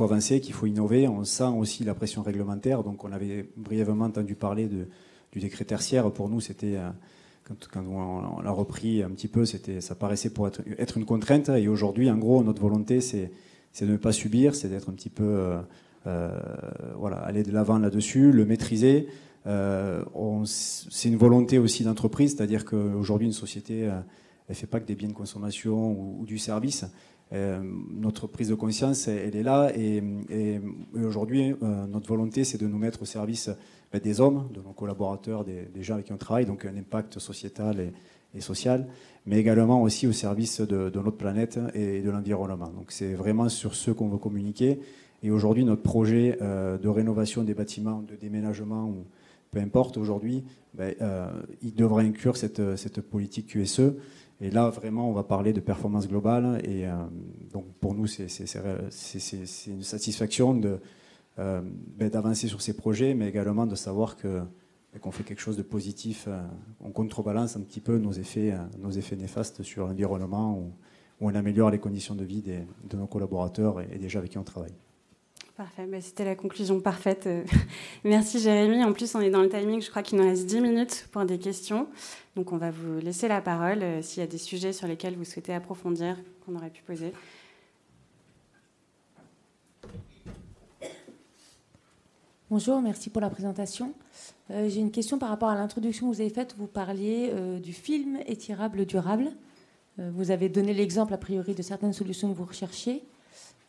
[0.00, 1.08] avancer, qu'il faut innover.
[1.08, 2.84] On sent aussi la pression réglementaire.
[2.84, 6.12] Donc, on avait brièvement entendu parler du décret tertiaire.
[6.12, 6.76] Pour nous, c'était
[7.72, 11.48] quand, on, l'a repris un petit peu, c'était, ça paraissait pour être, être une contrainte.
[11.48, 13.30] Et aujourd'hui, en gros, notre volonté, c'est,
[13.80, 15.60] de ne pas subir, c'est d'être un petit peu euh,
[16.04, 19.08] voilà, aller de l'avant là-dessus, le maîtriser.
[19.46, 20.02] Euh,
[20.44, 24.00] c'est une volonté aussi d'entreprise, c'est-à-dire qu'aujourd'hui, une société, euh,
[24.48, 26.84] elle fait pas que des biens de consommation ou, du service.
[27.32, 29.70] notre prise de conscience, elle, est là.
[29.76, 30.02] Et,
[30.94, 33.50] aujourd'hui, notre volonté, c'est de nous mettre au service
[33.92, 37.20] ben, des hommes, de nos collaborateurs, des, gens avec qui on travaille, donc un impact
[37.20, 37.92] sociétal
[38.34, 38.88] et, social,
[39.26, 42.68] mais également aussi au service de, de notre planète et de l'environnement.
[42.68, 44.80] Donc c'est vraiment sur ce qu'on veut communiquer.
[45.22, 49.04] Et aujourd'hui, notre projet euh, de rénovation des bâtiments, de déménagement, ou
[49.50, 51.28] peu importe aujourd'hui, ben, euh,
[51.62, 53.92] il devrait inclure cette, politique QSE.
[54.40, 56.62] Et là, vraiment, on va parler de performance globale.
[56.64, 56.92] Et euh,
[57.52, 58.28] donc, pour nous, c'est
[59.66, 60.58] une satisfaction
[61.36, 64.46] ben, d'avancer sur ces projets, mais également de savoir ben,
[65.00, 66.28] qu'on fait quelque chose de positif.
[66.82, 70.72] on contrebalance un petit peu nos effets, nos effets néfastes sur l'environnement, où,
[71.22, 74.38] on améliore les conditions de vie de nos collaborateurs et, et des gens avec qui
[74.38, 74.72] on travaille.
[75.60, 77.28] Parfait, bah, c'était la conclusion parfaite.
[78.04, 78.82] Merci Jérémy.
[78.82, 81.26] En plus, on est dans le timing, je crois qu'il nous reste 10 minutes pour
[81.26, 81.86] des questions.
[82.34, 85.16] Donc on va vous laisser la parole euh, s'il y a des sujets sur lesquels
[85.16, 87.12] vous souhaitez approfondir, qu'on aurait pu poser.
[92.48, 93.92] Bonjour, merci pour la présentation.
[94.50, 96.54] Euh, j'ai une question par rapport à l'introduction que vous avez faite.
[96.56, 99.26] Vous parliez euh, du film étirable durable.
[99.98, 103.04] vous avez donné l'exemple a priori de certaines solutions que vous recherchiez.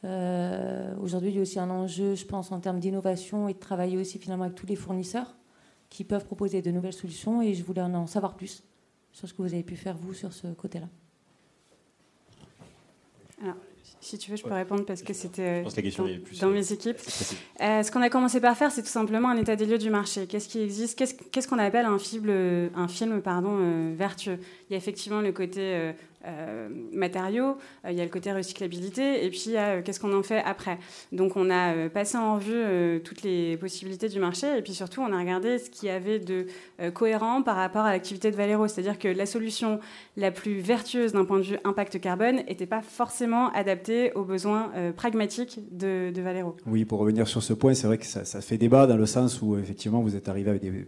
[0.04, 3.60] Euh, aujourd'hui, il y a aussi un enjeu, je pense, en termes d'innovation et de
[3.60, 5.36] travailler aussi finalement avec tous les fournisseurs
[5.90, 7.42] qui peuvent proposer de nouvelles solutions.
[7.42, 8.64] Et je voulais en savoir plus
[9.12, 10.88] sur ce que vous avez pu faire, vous, sur ce côté-là.
[13.44, 13.58] Alors,
[14.00, 16.08] si tu veux, je peux répondre parce que c'était dans,
[16.42, 16.98] dans, mes équipes.
[17.62, 19.92] Euh, ce qu'on a commencé par faire, c'est tout simplement un état des lieux du
[19.92, 20.26] marché.
[20.26, 20.98] Qu'est-ce qui existe?
[21.32, 22.30] Qu'est-ce qu'on appelle un film,
[22.76, 24.40] un film pardon, euh, vertueux?
[24.70, 25.94] Il y a effectivement le côté euh,
[26.92, 30.42] matériaux, euh, il y a le côté recyclabilité, et puis euh, qu'est-ce qu'on en fait
[30.44, 30.78] après.
[31.12, 35.12] Donc on a passé en revue toutes les possibilités du marché, et puis surtout on
[35.12, 36.48] a regardé ce qu'il y avait de
[36.94, 39.80] cohérent par rapport à l'activité de Valero, c'est-à-dire que la solution
[40.18, 44.72] la plus vertueuse d'un point de vue impact carbone n'était pas forcément adaptée aux besoins
[44.96, 46.56] pragmatiques de, Valero.
[46.68, 49.42] Oui, pour revenir sur ce point, c'est vrai que ça, fait débat dans le sens
[49.42, 50.86] où effectivement vous êtes arrivé avec des,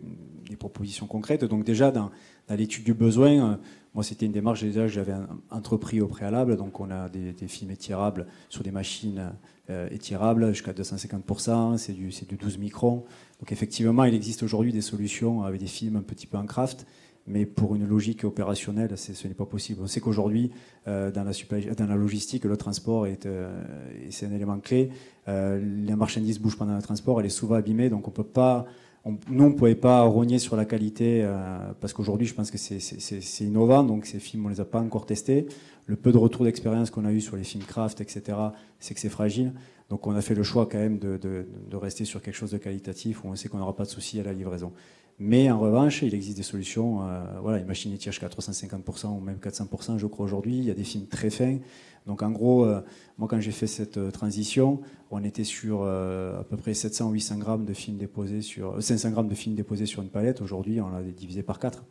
[0.59, 1.43] propositions concrètes.
[1.45, 2.11] Donc déjà dans,
[2.47, 3.59] dans l'étude du besoin,
[3.93, 5.13] moi, c'était une démarche déjà que j'avais
[5.51, 6.57] entrepris au préalable.
[6.57, 9.33] Donc, on a des, films étirables sur des machines
[9.69, 11.77] euh, étirables jusqu'à 250%.
[11.77, 13.05] C'est du, du 12 microns.
[13.39, 16.87] Donc, effectivement, il existe aujourd'hui des solutions avec des films un petit peu en craft.
[17.25, 19.81] Mais pour une logique opérationnelle, ce n'est pas possible.
[19.81, 20.51] On sait qu'aujourd'hui,
[20.87, 21.31] euh, dans, la,
[21.75, 23.63] dans la logistique, le transport est, euh,
[24.09, 24.89] c'est un élément clé.
[25.27, 28.65] les marchandises bougent pendant le transport, elle est souvent abîmée, donc on ne peut pas
[29.05, 32.57] nous, on ne pouvait pas rogner sur la qualité euh, parce qu'aujourd'hui, je pense que
[32.57, 33.83] c'est innovant.
[33.83, 35.45] Donc, ces films, on ne les a pas encore testés.
[35.87, 38.37] Le peu de retour d'expérience qu'on a eu sur les films craft, etc.,
[38.79, 39.51] c'est que c'est fragile.
[39.89, 42.57] Donc, on a fait le choix quand même de, de, rester sur quelque chose de
[42.57, 44.71] qualitatif où on sait qu'on n'aura pas de soucis à la livraison.
[45.19, 47.05] Mais en revanche, il existe des solutions.
[47.05, 50.57] Euh, voilà, une machine étire jusqu'à 350% ou même 400%, je crois, aujourd'hui.
[50.57, 51.57] Il y a des films très fins.
[52.05, 52.81] Donc en gros, euh,
[53.17, 54.81] moi quand j'ai fait cette euh, transition,
[55.11, 58.81] on était sur euh, à peu près 700 ou 800 grammes de films déposés sur
[58.81, 60.41] 500 grammes de films déposés sur une palette.
[60.41, 61.83] Aujourd'hui, on l'a divisé par 4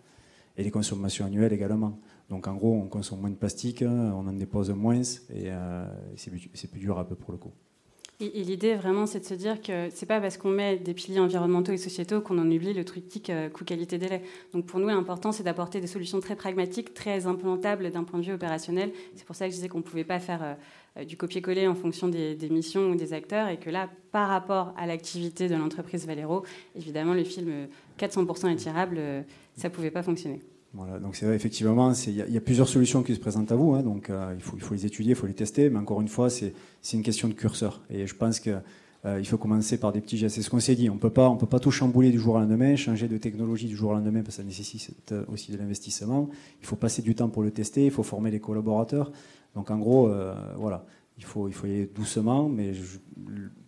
[0.58, 1.98] et les consommations annuelles également.
[2.28, 5.50] Donc en gros, on consomme moins de plastique, on en dépose moins et
[6.16, 7.52] c'est plus dur un peu pour le coup.
[8.22, 11.18] Et, l'idée vraiment, c'est de se dire que c'est pas parce qu'on met des piliers
[11.18, 14.22] environnementaux et sociétaux qu'on en oublie le triptyque euh, coût-qualité-délai.
[14.52, 18.24] Donc pour nous, l'important, c'est d'apporter des solutions très pragmatiques, très implantables d'un point de
[18.24, 18.92] vue opérationnel.
[19.16, 20.54] C'est pour ça que je disais qu'on ne pouvait pas faire euh,
[20.98, 24.72] euh, du copier-coller en fonction des, missions ou des acteurs, et que là, par rapport
[24.76, 26.44] à l'activité de l'entreprise Valero,
[26.76, 27.66] évidemment, le film
[27.98, 29.00] 400% étirable,
[29.56, 30.40] ça ne pouvait pas fonctionner.
[30.74, 33.82] Voilà, donc c'est effectivement, il y, a plusieurs solutions qui se présentent à vous, hein,
[33.82, 36.54] donc euh, il, faut, les étudier, il faut les tester, mais encore une fois, c'est
[36.94, 37.82] une question de curseur.
[37.90, 38.58] Et je pense qu'il
[39.04, 40.36] euh, faut commencer par des petits gestes.
[40.36, 42.74] C'est ce qu'on s'est dit, on ne peut pas tout chambouler du jour au lendemain,
[42.76, 46.30] changer de technologie du jour au lendemain, parce que ça nécessite aussi de l'investissement.
[46.62, 49.12] Il faut passer du temps pour le tester, il faut former les collaborateurs.
[49.54, 50.86] Donc en gros, euh, voilà,
[51.18, 52.78] il faut, il faut y aller doucement, mais de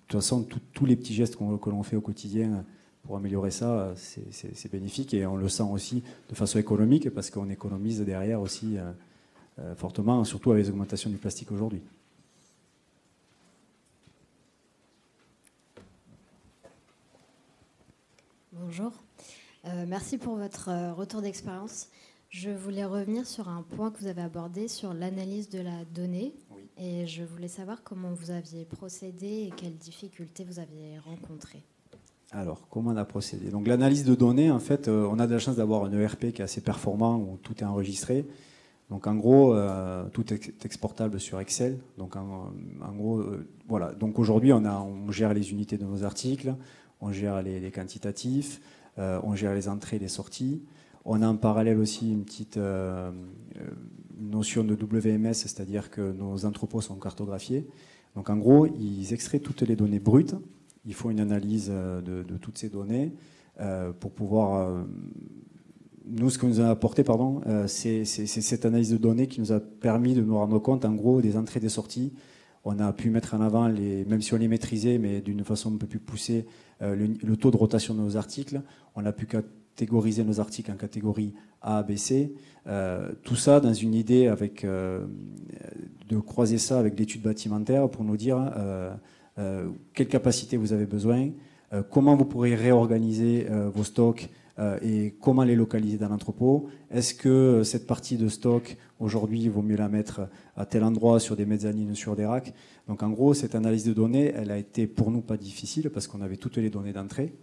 [0.09, 2.64] toute façon, tous les petits gestes que l'on fait au quotidien
[3.05, 7.50] pour améliorer ça, c'est bénéfique et on le sent aussi de façon économique parce qu'on
[7.50, 8.90] économise derrière aussi euh,
[9.59, 11.82] euh, fortement, surtout avec les augmentations du plastique aujourd'hui.
[18.52, 18.92] Bonjour,
[19.66, 21.88] euh, merci pour votre retour d'expérience.
[22.30, 26.34] Je voulais revenir sur un point que vous avez abordé sur l'analyse de la donnée.
[26.78, 31.62] Et je voulais savoir comment vous aviez procédé et quelles difficultés vous aviez rencontrées.
[32.37, 33.51] Alors, comment on a procédé?
[33.51, 36.32] Donc, l'analyse de données, en fait, euh, on a de la chance d'avoir un ERP
[36.32, 38.26] qui est assez performant où tout est enregistré.
[38.91, 41.78] Donc, en gros, euh, tout est exportable sur Excel.
[41.97, 42.51] Donc, en,
[42.97, 43.95] gros, euh, voilà.
[43.95, 46.57] Donc, aujourd'hui, on, gère les unités de nos articles,
[47.01, 48.61] on gère les, quantitatifs,
[48.99, 50.61] on gère les entrées et les sorties.
[51.05, 52.59] On a en parallèle aussi une petite
[54.18, 57.64] notion de WMS, c'est-à-dire que nos entrepôts sont cartographiés.
[58.16, 60.35] Donc, en gros, ils extraient toutes les données brutes
[60.87, 63.12] il faut une analyse euh, de, toutes ces données
[63.61, 64.55] euh, pour pouvoir.
[64.68, 64.82] Euh,
[66.07, 69.61] nous, ce que nous a apporté, pardon, c'est cette analyse de données qui nous a
[69.61, 72.12] permis de nous rendre compte, en gros, des entrées et des sorties.
[72.64, 75.72] On a pu mettre en avant, les, même si on les maîtrisait, mais d'une façon
[75.72, 76.45] un peu plus poussée,
[76.82, 78.61] le, taux de rotation de nos articles.
[78.97, 81.32] On a pu catégoriser nos articles en catégorie
[81.62, 82.35] A, B, C.
[83.22, 88.53] tout ça dans une idée avec, de croiser ça avec l'étude bâtimentaire pour nous dire
[89.37, 91.30] quelle capacité vous avez besoin,
[91.74, 94.28] euh, comment vous pourrez réorganiser euh, vos stocks
[94.82, 96.68] et comment les localiser dans l'entrepôt?
[96.89, 101.35] Est-ce que cette partie de stock, aujourd'hui, vaut mieux la mettre à tel endroit, sur
[101.35, 102.55] des mezzanines, sur des racks?
[102.87, 106.07] Donc en gros, cette analyse de données, elle a été pour nous pas difficile parce
[106.07, 107.35] qu'on avait toutes les données d'entrée.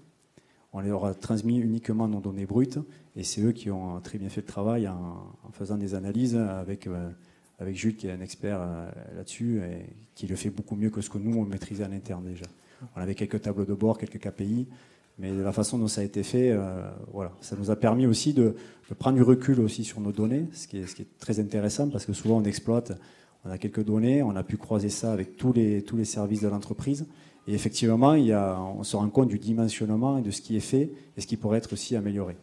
[0.72, 2.80] On leur a transmis uniquement nos données brutes
[3.18, 6.88] et c'est eux qui ont très bien fait le travail en, faisant des analyses avec
[7.62, 9.86] avec Jules qui est un expert euh, là-dessus et
[10.16, 12.46] qui le fait beaucoup mieux que ce que nous on maîtrisait à l'interne déjà.
[12.96, 14.68] On avait quelques tableaux de bord, quelques KPI,
[15.20, 18.08] mais de la façon dont ça a été fait, euh, voilà, ça nous a permis
[18.08, 18.56] aussi de,
[18.98, 22.38] prendre du recul aussi sur nos données, ce qui, est, très intéressant parce que souvent
[22.38, 22.94] on exploite,
[23.46, 26.42] on a quelques données, on a pu croiser ça avec tous les, tous les services
[26.42, 27.06] de l'entreprise.
[27.48, 30.56] Et effectivement, il y a, on se rend compte du dimensionnement et de ce qui
[30.56, 32.38] est fait et ce qui pourrait être aussi amélioré.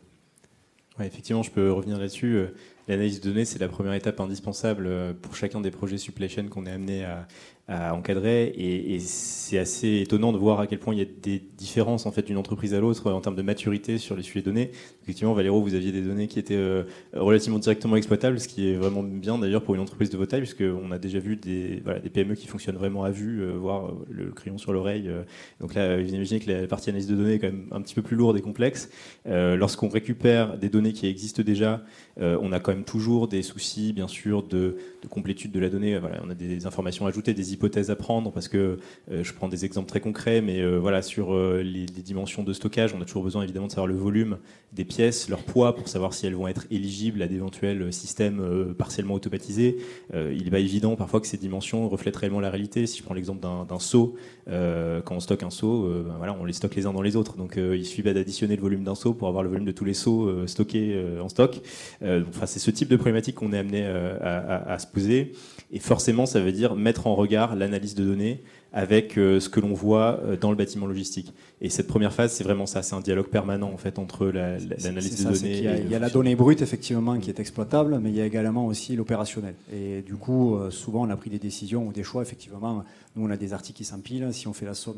[0.99, 2.49] Ouais, effectivement, je peux revenir là-dessus.
[2.89, 6.65] L'analyse de données, c'est la première étape indispensable euh, pour chacun des projets supply qu'on
[6.65, 7.29] est amené à,
[7.69, 8.45] à encadrer.
[8.45, 12.07] Et, et c'est assez étonnant de voir à quel point il y a des différences
[12.07, 14.71] en fait d'une entreprise à l'autre en termes de maturité sur les sujets données.
[15.03, 16.83] Effectivement, Valéro, vous aviez des données qui étaient euh,
[17.15, 20.41] relativement directement exploitables, ce qui est vraiment bien d'ailleurs pour une entreprise de votre taille,
[20.41, 23.93] puisqu'on a déjà vu des, voilà, des PME qui fonctionnent vraiment à vue, euh, voir
[24.11, 25.09] le crayon sur l'oreille.
[25.09, 25.23] Euh.
[25.61, 27.95] donc là, vous imaginez que la partie analyse de données est quand même un petit
[27.95, 28.91] peu plus lourde et complexe.
[29.27, 31.83] Lorsqu'on récupère des données qui existent déjà,
[32.17, 35.99] on a quand même toujours des soucis, bien sûr, de, de complétude de la donnée.
[35.99, 38.79] Voilà, on a des informations ajoutées, des hypothèses à prendre parce que
[39.11, 42.53] euh, je prends des exemples très concrets, mais euh, voilà sur euh, les, dimensions de
[42.53, 44.39] stockage, on a toujours besoin évidemment de savoir le volume
[44.73, 49.15] des pièces, leur poids pour savoir si elles vont être éligibles à d'éventuels systèmes partiellement
[49.15, 49.79] automatisés.
[50.15, 52.87] il pas évident parfois que ces dimensions reflètent réellement la réalité.
[52.87, 54.15] Si je prends l'exemple d'un seau,
[54.47, 57.37] quand on stocke un seau, ben voilà, on les stocke les uns dans les autres.
[57.37, 59.95] Donc il suffit d'additionner le volume d'un seau pour avoir le volume de tous les
[59.95, 61.61] seaux stockés en stock.
[62.03, 65.33] enfin, c'est ce type de problématique qu'on est amené à se poser.
[65.71, 68.43] Et forcément, ça veut dire mettre en regard l'analyse de données
[68.73, 71.33] avec euh, ce que l'on voit euh, dans le bâtiment logistique.
[71.61, 75.25] Et cette première phase, c'est vraiment ça, c'est un dialogue permanent en fait entre l'analyse
[75.25, 75.81] de données.
[75.85, 78.67] Il y, a, la donnée brute effectivement qui est exploitable, mais il y a également
[78.67, 79.55] aussi l'opérationnel.
[79.73, 82.23] Et du coup, euh, souvent, on a pris des décisions ou des choix.
[82.23, 82.85] Effectivement,
[83.17, 84.29] nous, on a des articles qui s'empilent.
[84.33, 84.97] Si on fait la somme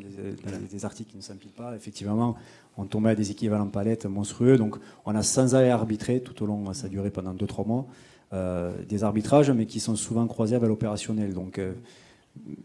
[0.73, 2.37] des, articles qui ne s'empilent pas, effectivement,
[2.77, 4.57] on tombait à des équivalents palettes monstrueux.
[4.57, 7.87] Donc, on a sans arrêt arbitré tout au long, ça a duré pendant 2-3 mois.
[8.33, 11.35] Euh, des arbitrages, mais qui sont souvent croisés avec l'opérationnel.
[11.35, 11.73] Donc, euh,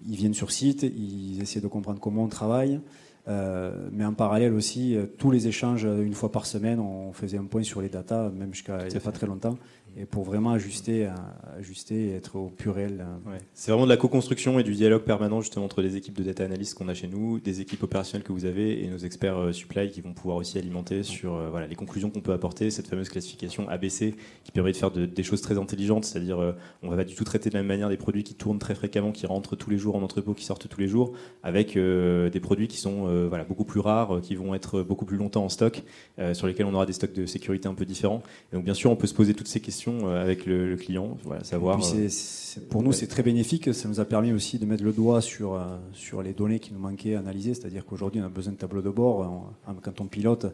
[0.08, 2.80] ils viennent sur site, ils essaient de comprendre comment on travaille.
[3.28, 7.46] Euh, mais en parallèle aussi, tous les échanges, une fois par semaine, on faisait un
[7.46, 9.58] point sur les datas, même jusqu'à il n'y a pas très longtemps
[9.98, 11.10] et pour vraiment ajuster,
[11.58, 13.06] ajuster et être au purel.
[13.28, 13.38] Euh.
[13.54, 16.44] C'est vraiment de la co-construction et du dialogue permanent justement entre les équipes de data
[16.44, 19.52] analyst qu'on a chez nous, des équipes opérationnelles que vous avez et nos experts euh,
[19.54, 22.88] supply qui vont pouvoir aussi alimenter sur euh, voilà, les conclusions qu'on peut apporter, cette
[22.88, 27.04] fameuse classification ABC qui permet de faire des choses très intelligentes, c'est-à-dire on va pas
[27.04, 29.56] du tout traiter de la même manière des produits qui tournent très fréquemment, qui rentrent
[29.56, 33.28] tous les jours en entrepôt, qui sortent tous les jours, avec des produits qui sont
[33.28, 35.84] voilà, beaucoup plus rares, qui vont être beaucoup plus longtemps en stock,
[36.34, 38.22] sur lesquels on aura des stocks de sécurité un peu différents.
[38.52, 41.18] Et donc bien sûr on peut se poser toutes ces questions euh, avec le, client,
[41.24, 41.80] voilà, savoir.
[41.96, 42.10] Euh,
[42.70, 43.74] pour nous, c'est très bénéfique.
[43.74, 46.74] Ça nous a permis aussi de mettre le doigt sur, euh, sur les données qui
[46.74, 47.54] nous manquaient à analyser.
[47.54, 49.54] C'est-à-dire qu'aujourd'hui, on a besoin de tableaux de bord.
[49.82, 50.48] quand on pilote,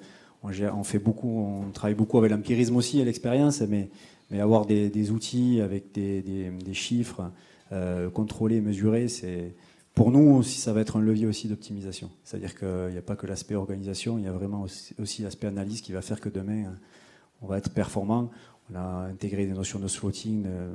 [0.44, 3.90] on, fait beaucoup, on travaille beaucoup avec l'empirisme aussi et l'expérience, mais,
[4.30, 7.32] mais avoir des, outils avec des, des, chiffres
[8.14, 9.54] contrôlés, mesurés, c'est
[9.94, 12.10] pour nous aussi, ça va être un levier aussi d'optimisation.
[12.24, 14.66] C'est-à-dire qu'il n'y a pas que l'aspect organisation, il y a vraiment
[15.00, 16.74] aussi l'aspect analyse qui va faire que demain,
[17.42, 18.30] on va être performant.
[18.72, 20.74] On a intégré des notions de slotting, euh,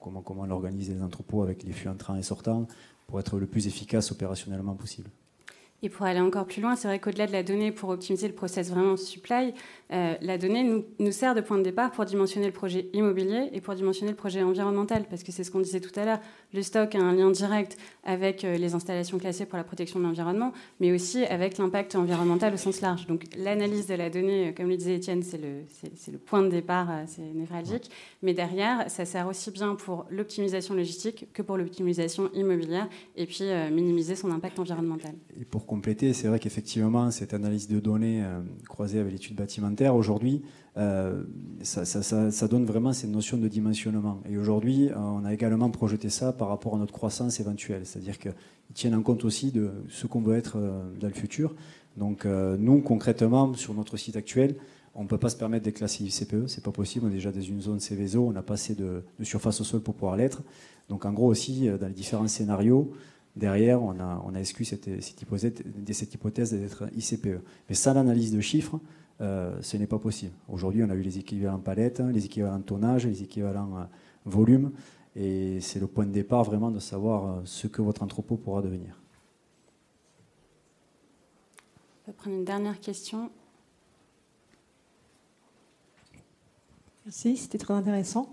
[0.00, 2.66] comment, comment on organise les entrepôts avec les flux entrants et sortants
[3.06, 5.10] pour être le plus efficace opérationnellement possible.
[5.82, 8.34] Et pour aller encore plus loin, c'est vrai qu'au-delà de la donnée, pour optimiser le
[8.34, 9.54] process vraiment supply,
[9.92, 13.48] euh, la donnée nous, nous, sert de point de départ pour dimensionner le projet immobilier
[13.52, 16.20] et pour dimensionner le projet environnemental, parce que c'est ce qu'on disait tout à l'heure,
[16.52, 20.04] le stock a un lien direct avec euh, les installations classées pour la protection de
[20.04, 23.06] l'environnement, mais aussi avec l'impact environnemental au sens large.
[23.06, 26.42] Donc l'analyse de la donnée, euh, comme le disait Étienne, c'est le, c'est, le point
[26.42, 27.90] de départ, c'est névralgique,
[28.22, 33.44] mais derrière, ça sert aussi bien pour l'optimisation logistique que pour l'optimisation immobilière, et puis
[33.70, 35.14] minimiser son impact environnemental.
[35.40, 38.24] Et pour compléter, c'est vrai qu'effectivement, cette analyse de données
[38.68, 40.42] croisée avec l'étude bâtimentaire, aujourd'hui,
[40.76, 41.24] euh,
[41.62, 44.20] ça, donne vraiment cette notion de dimensionnement.
[44.28, 47.82] Et aujourd'hui, euh, on a également projeté ça par rapport à notre croissance éventuelle.
[47.84, 48.34] C'est-à-dire qu'ils
[48.74, 51.54] tiennent en compte aussi de ce qu'on veut être euh, dans le futur.
[51.96, 54.54] Donc nous, concrètement, sur notre site actuel,
[54.94, 57.06] on ne peut pas se permettre d'être classé ICPE, c'est pas possible.
[57.06, 59.80] On est déjà dans une zone Céveso, on a passé de, de surface au sol
[59.80, 60.42] pour pouvoir l'être.
[60.88, 62.92] Donc en gros aussi, dans les différents scénarios,
[63.40, 65.54] derrière, on a, on a exclu cette, cette hypothèse,
[65.92, 67.40] cette hypothèse d'être ICPE.
[67.68, 68.78] Mais sans l'analyse de chiffres,
[69.20, 70.32] euh, ce n'est pas possible.
[70.48, 73.84] Aujourd'hui, on a eu les équivalents palettes, les équivalents tonnage, les équivalents euh,
[74.24, 74.72] volume,
[75.16, 78.62] et c'est le point de départ vraiment de savoir euh, ce que votre entrepôt pourra
[78.62, 78.98] devenir.
[82.02, 83.30] On peut prendre une dernière question.
[87.04, 88.30] Merci, c'était très intéressant.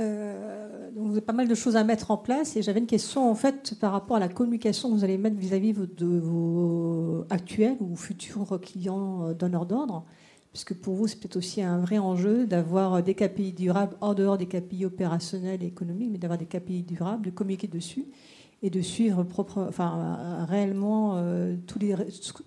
[0.00, 2.86] Euh, donc vous avez pas mal de choses à mettre en place et j'avais une
[2.86, 7.26] question en fait par rapport à la communication que vous allez mettre vis-à-vis de vos
[7.28, 10.06] actuels ou futurs clients euh, donneurs d'ordre,
[10.52, 14.38] puisque pour vous c'est peut-être aussi un vrai enjeu d'avoir des KPI durables en dehors
[14.38, 18.06] des KPI opérationnels et économiques, mais d'avoir des KPI durables, de communiquer dessus
[18.62, 21.94] et de suivre propre, enfin, réellement euh, les,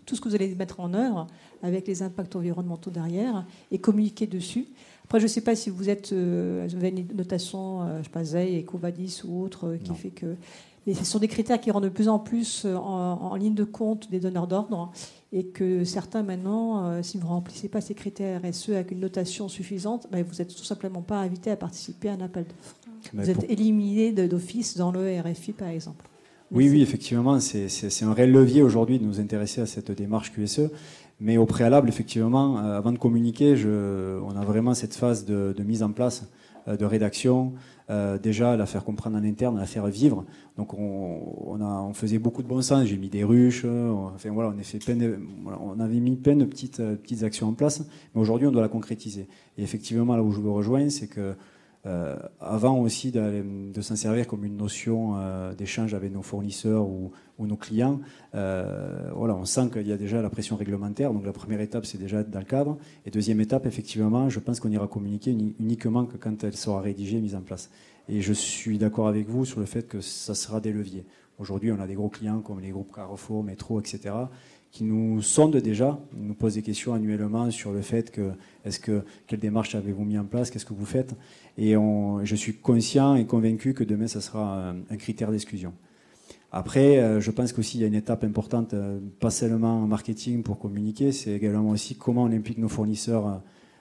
[0.06, 1.28] tout ce que vous allez mettre en œuvre
[1.64, 4.68] avec les impacts environnementaux derrière et communiquer dessus.
[5.06, 8.04] Après, je ne sais pas si vous êtes, euh, vous avez une notation, euh, je
[8.04, 10.36] sais pas, ZEI, Ecovadis ou autre, euh, qui fait que.
[10.86, 14.12] Mais ce sont des critères qui rendent de plus en plus en, ligne de compte
[14.12, 14.92] des donneurs d'ordre
[15.32, 19.00] et que certains maintenant, si vous ne remplissez pas ces critères et ceux avec une
[19.00, 22.76] notation suffisante, ben, vous n'êtes tout simplement pas invité à participer à un appel d'offres.
[23.14, 26.06] Vous êtes éliminé d'office dans le RFI, par exemple.
[26.54, 30.70] Oui, oui, effectivement, c'est un réel levier aujourd'hui de nous intéresser à cette démarche QSE.
[31.24, 35.56] Mais au préalable, effectivement, euh, avant de communiquer, je, on a vraiment cette phase de,
[35.64, 36.30] mise en place,
[36.68, 37.54] euh, de rédaction,
[37.90, 40.26] euh, déjà la faire comprendre en interne, la faire vivre.
[40.58, 42.88] Donc on, a, on faisait beaucoup de bon sens.
[42.88, 43.64] J'ai mis des ruches.
[43.64, 44.98] enfin voilà, on, fait plein
[45.62, 47.86] on avait mis plein de petites, petites actions en place.
[48.14, 49.30] Mais aujourd'hui, on doit la concrétiser.
[49.58, 51.36] Et effectivement, là où je veux rejoindre, c'est que
[51.86, 57.12] euh, avant aussi de, s'en servir comme une notion euh, d'échange avec nos fournisseurs ou,
[57.40, 58.00] nos clients,
[58.36, 61.12] euh, voilà, on sent qu'il y a déjà la pression réglementaire.
[61.12, 62.78] Donc la première étape, c'est déjà dans le cadre.
[63.06, 67.18] Et deuxième étape, effectivement, je pense qu'on ira communiquer uniquement que quand elle sera rédigée
[67.18, 67.70] et mise en place.
[68.08, 71.04] Et je suis d'accord avec vous sur le fait que ça sera des leviers.
[71.38, 74.14] Aujourd'hui, on a des gros clients comme les groupes Carrefour, Métro, etc.,
[74.74, 78.32] qui nous sondent déjà, nous posent des questions annuellement sur le fait que,
[78.66, 81.14] est-ce que, quelle démarche avez-vous mis en place, qu'est-ce que vous faites?
[81.58, 85.74] Et je suis conscient et convaincu que demain, ça sera un, critère d'exclusion.
[86.52, 89.88] Après, euh, je pense qu'aussi, il y a une étape importante, euh, pas seulement en
[89.88, 93.38] marketing pour communiquer, c'est également aussi comment on implique nos fournisseurs euh,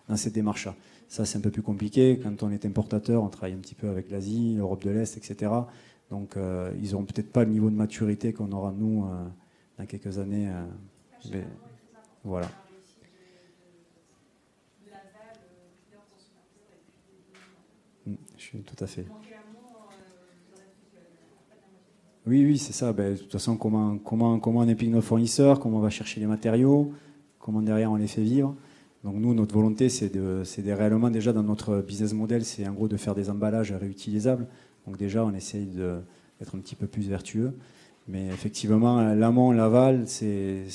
[0.09, 0.75] dans cette démarche-là.
[1.07, 2.19] Ça, c'est un peu plus compliqué.
[2.23, 5.53] Quand on est importateur, on travaille un petit peu avec l'Asie, l'Europe de l'Est, etc.
[6.11, 6.37] Donc,
[6.83, 9.05] ils n'auront peut-être pas le niveau de maturité qu'on aura, nous,
[9.79, 10.51] dans quelques années.
[11.31, 11.45] Mais,
[12.25, 12.49] voilà.
[18.07, 19.07] Mm, je tout à fait.
[22.27, 22.93] Oui, oui, c'est ça.
[22.93, 26.21] Ben, de toute façon, comment, comment, comment on implique nos fournisseurs, comment on va chercher
[26.21, 26.93] les matériaux,
[27.39, 28.55] comment derrière on les fait vivre.
[29.03, 32.73] Donc nous, notre volonté, c'est de, de réellement déjà dans notre business model, c'est en
[32.73, 34.47] gros de faire des emballages réutilisables.
[34.87, 37.53] Donc déjà, on essaye d'être un petit peu plus vertueux.
[38.07, 40.67] Mais effectivement, l'amont, l'aval, c'est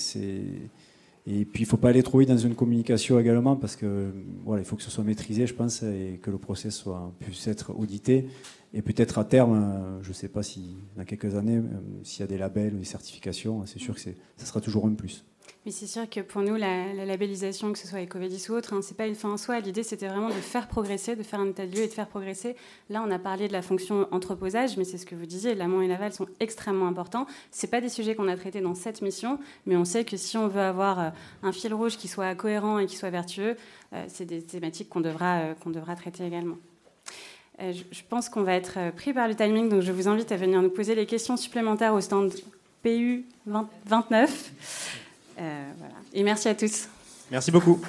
[1.29, 4.13] et puis, il ne faut pas aller trop vite dans une communication également, parce que
[4.45, 7.47] voilà, il faut que ce soit maîtrisé, je pense, et que le process soit, puisse
[7.47, 8.27] être audité.
[8.73, 11.63] Et peut-être à terme, euh, je ne sais pas si dans quelques années, euh,
[12.03, 14.93] s'il y a des labels ou des certifications, c'est sûr que ça sera toujours un
[14.93, 15.25] plus.
[15.67, 18.79] Mais c'est sûr que pour nous, la, labellisation, que ce soit Ecovedis ou autre, hein,
[18.81, 19.59] c'est pas une fin en soi.
[19.59, 22.07] L'idée, c'était vraiment de faire progresser, de faire un état de lieu et de faire
[22.07, 22.55] progresser.
[22.89, 25.81] Là, on a parlé de la fonction entreposage, mais c'est ce que vous disiez, l'amont
[25.81, 27.27] et l'aval sont extrêmement importants.
[27.51, 30.37] C'est pas des sujets qu'on a traités dans cette mission, mais on sait que si
[30.37, 31.09] on veut avoir euh,
[31.43, 33.57] un fil rouge qui soit cohérent et qui soit vertueux,
[33.91, 36.55] euh, c'est des thématiques qu'on devra, euh, devra traiter également.
[37.59, 40.61] Je pense qu'on va être pris par le timing, donc je vous invite à venir
[40.61, 42.31] nous poser les questions supplémentaires au stand
[42.83, 45.06] PU 29.
[45.39, 45.93] Euh, voilà.
[46.13, 46.87] Et merci à tous.
[47.31, 47.81] Merci beaucoup.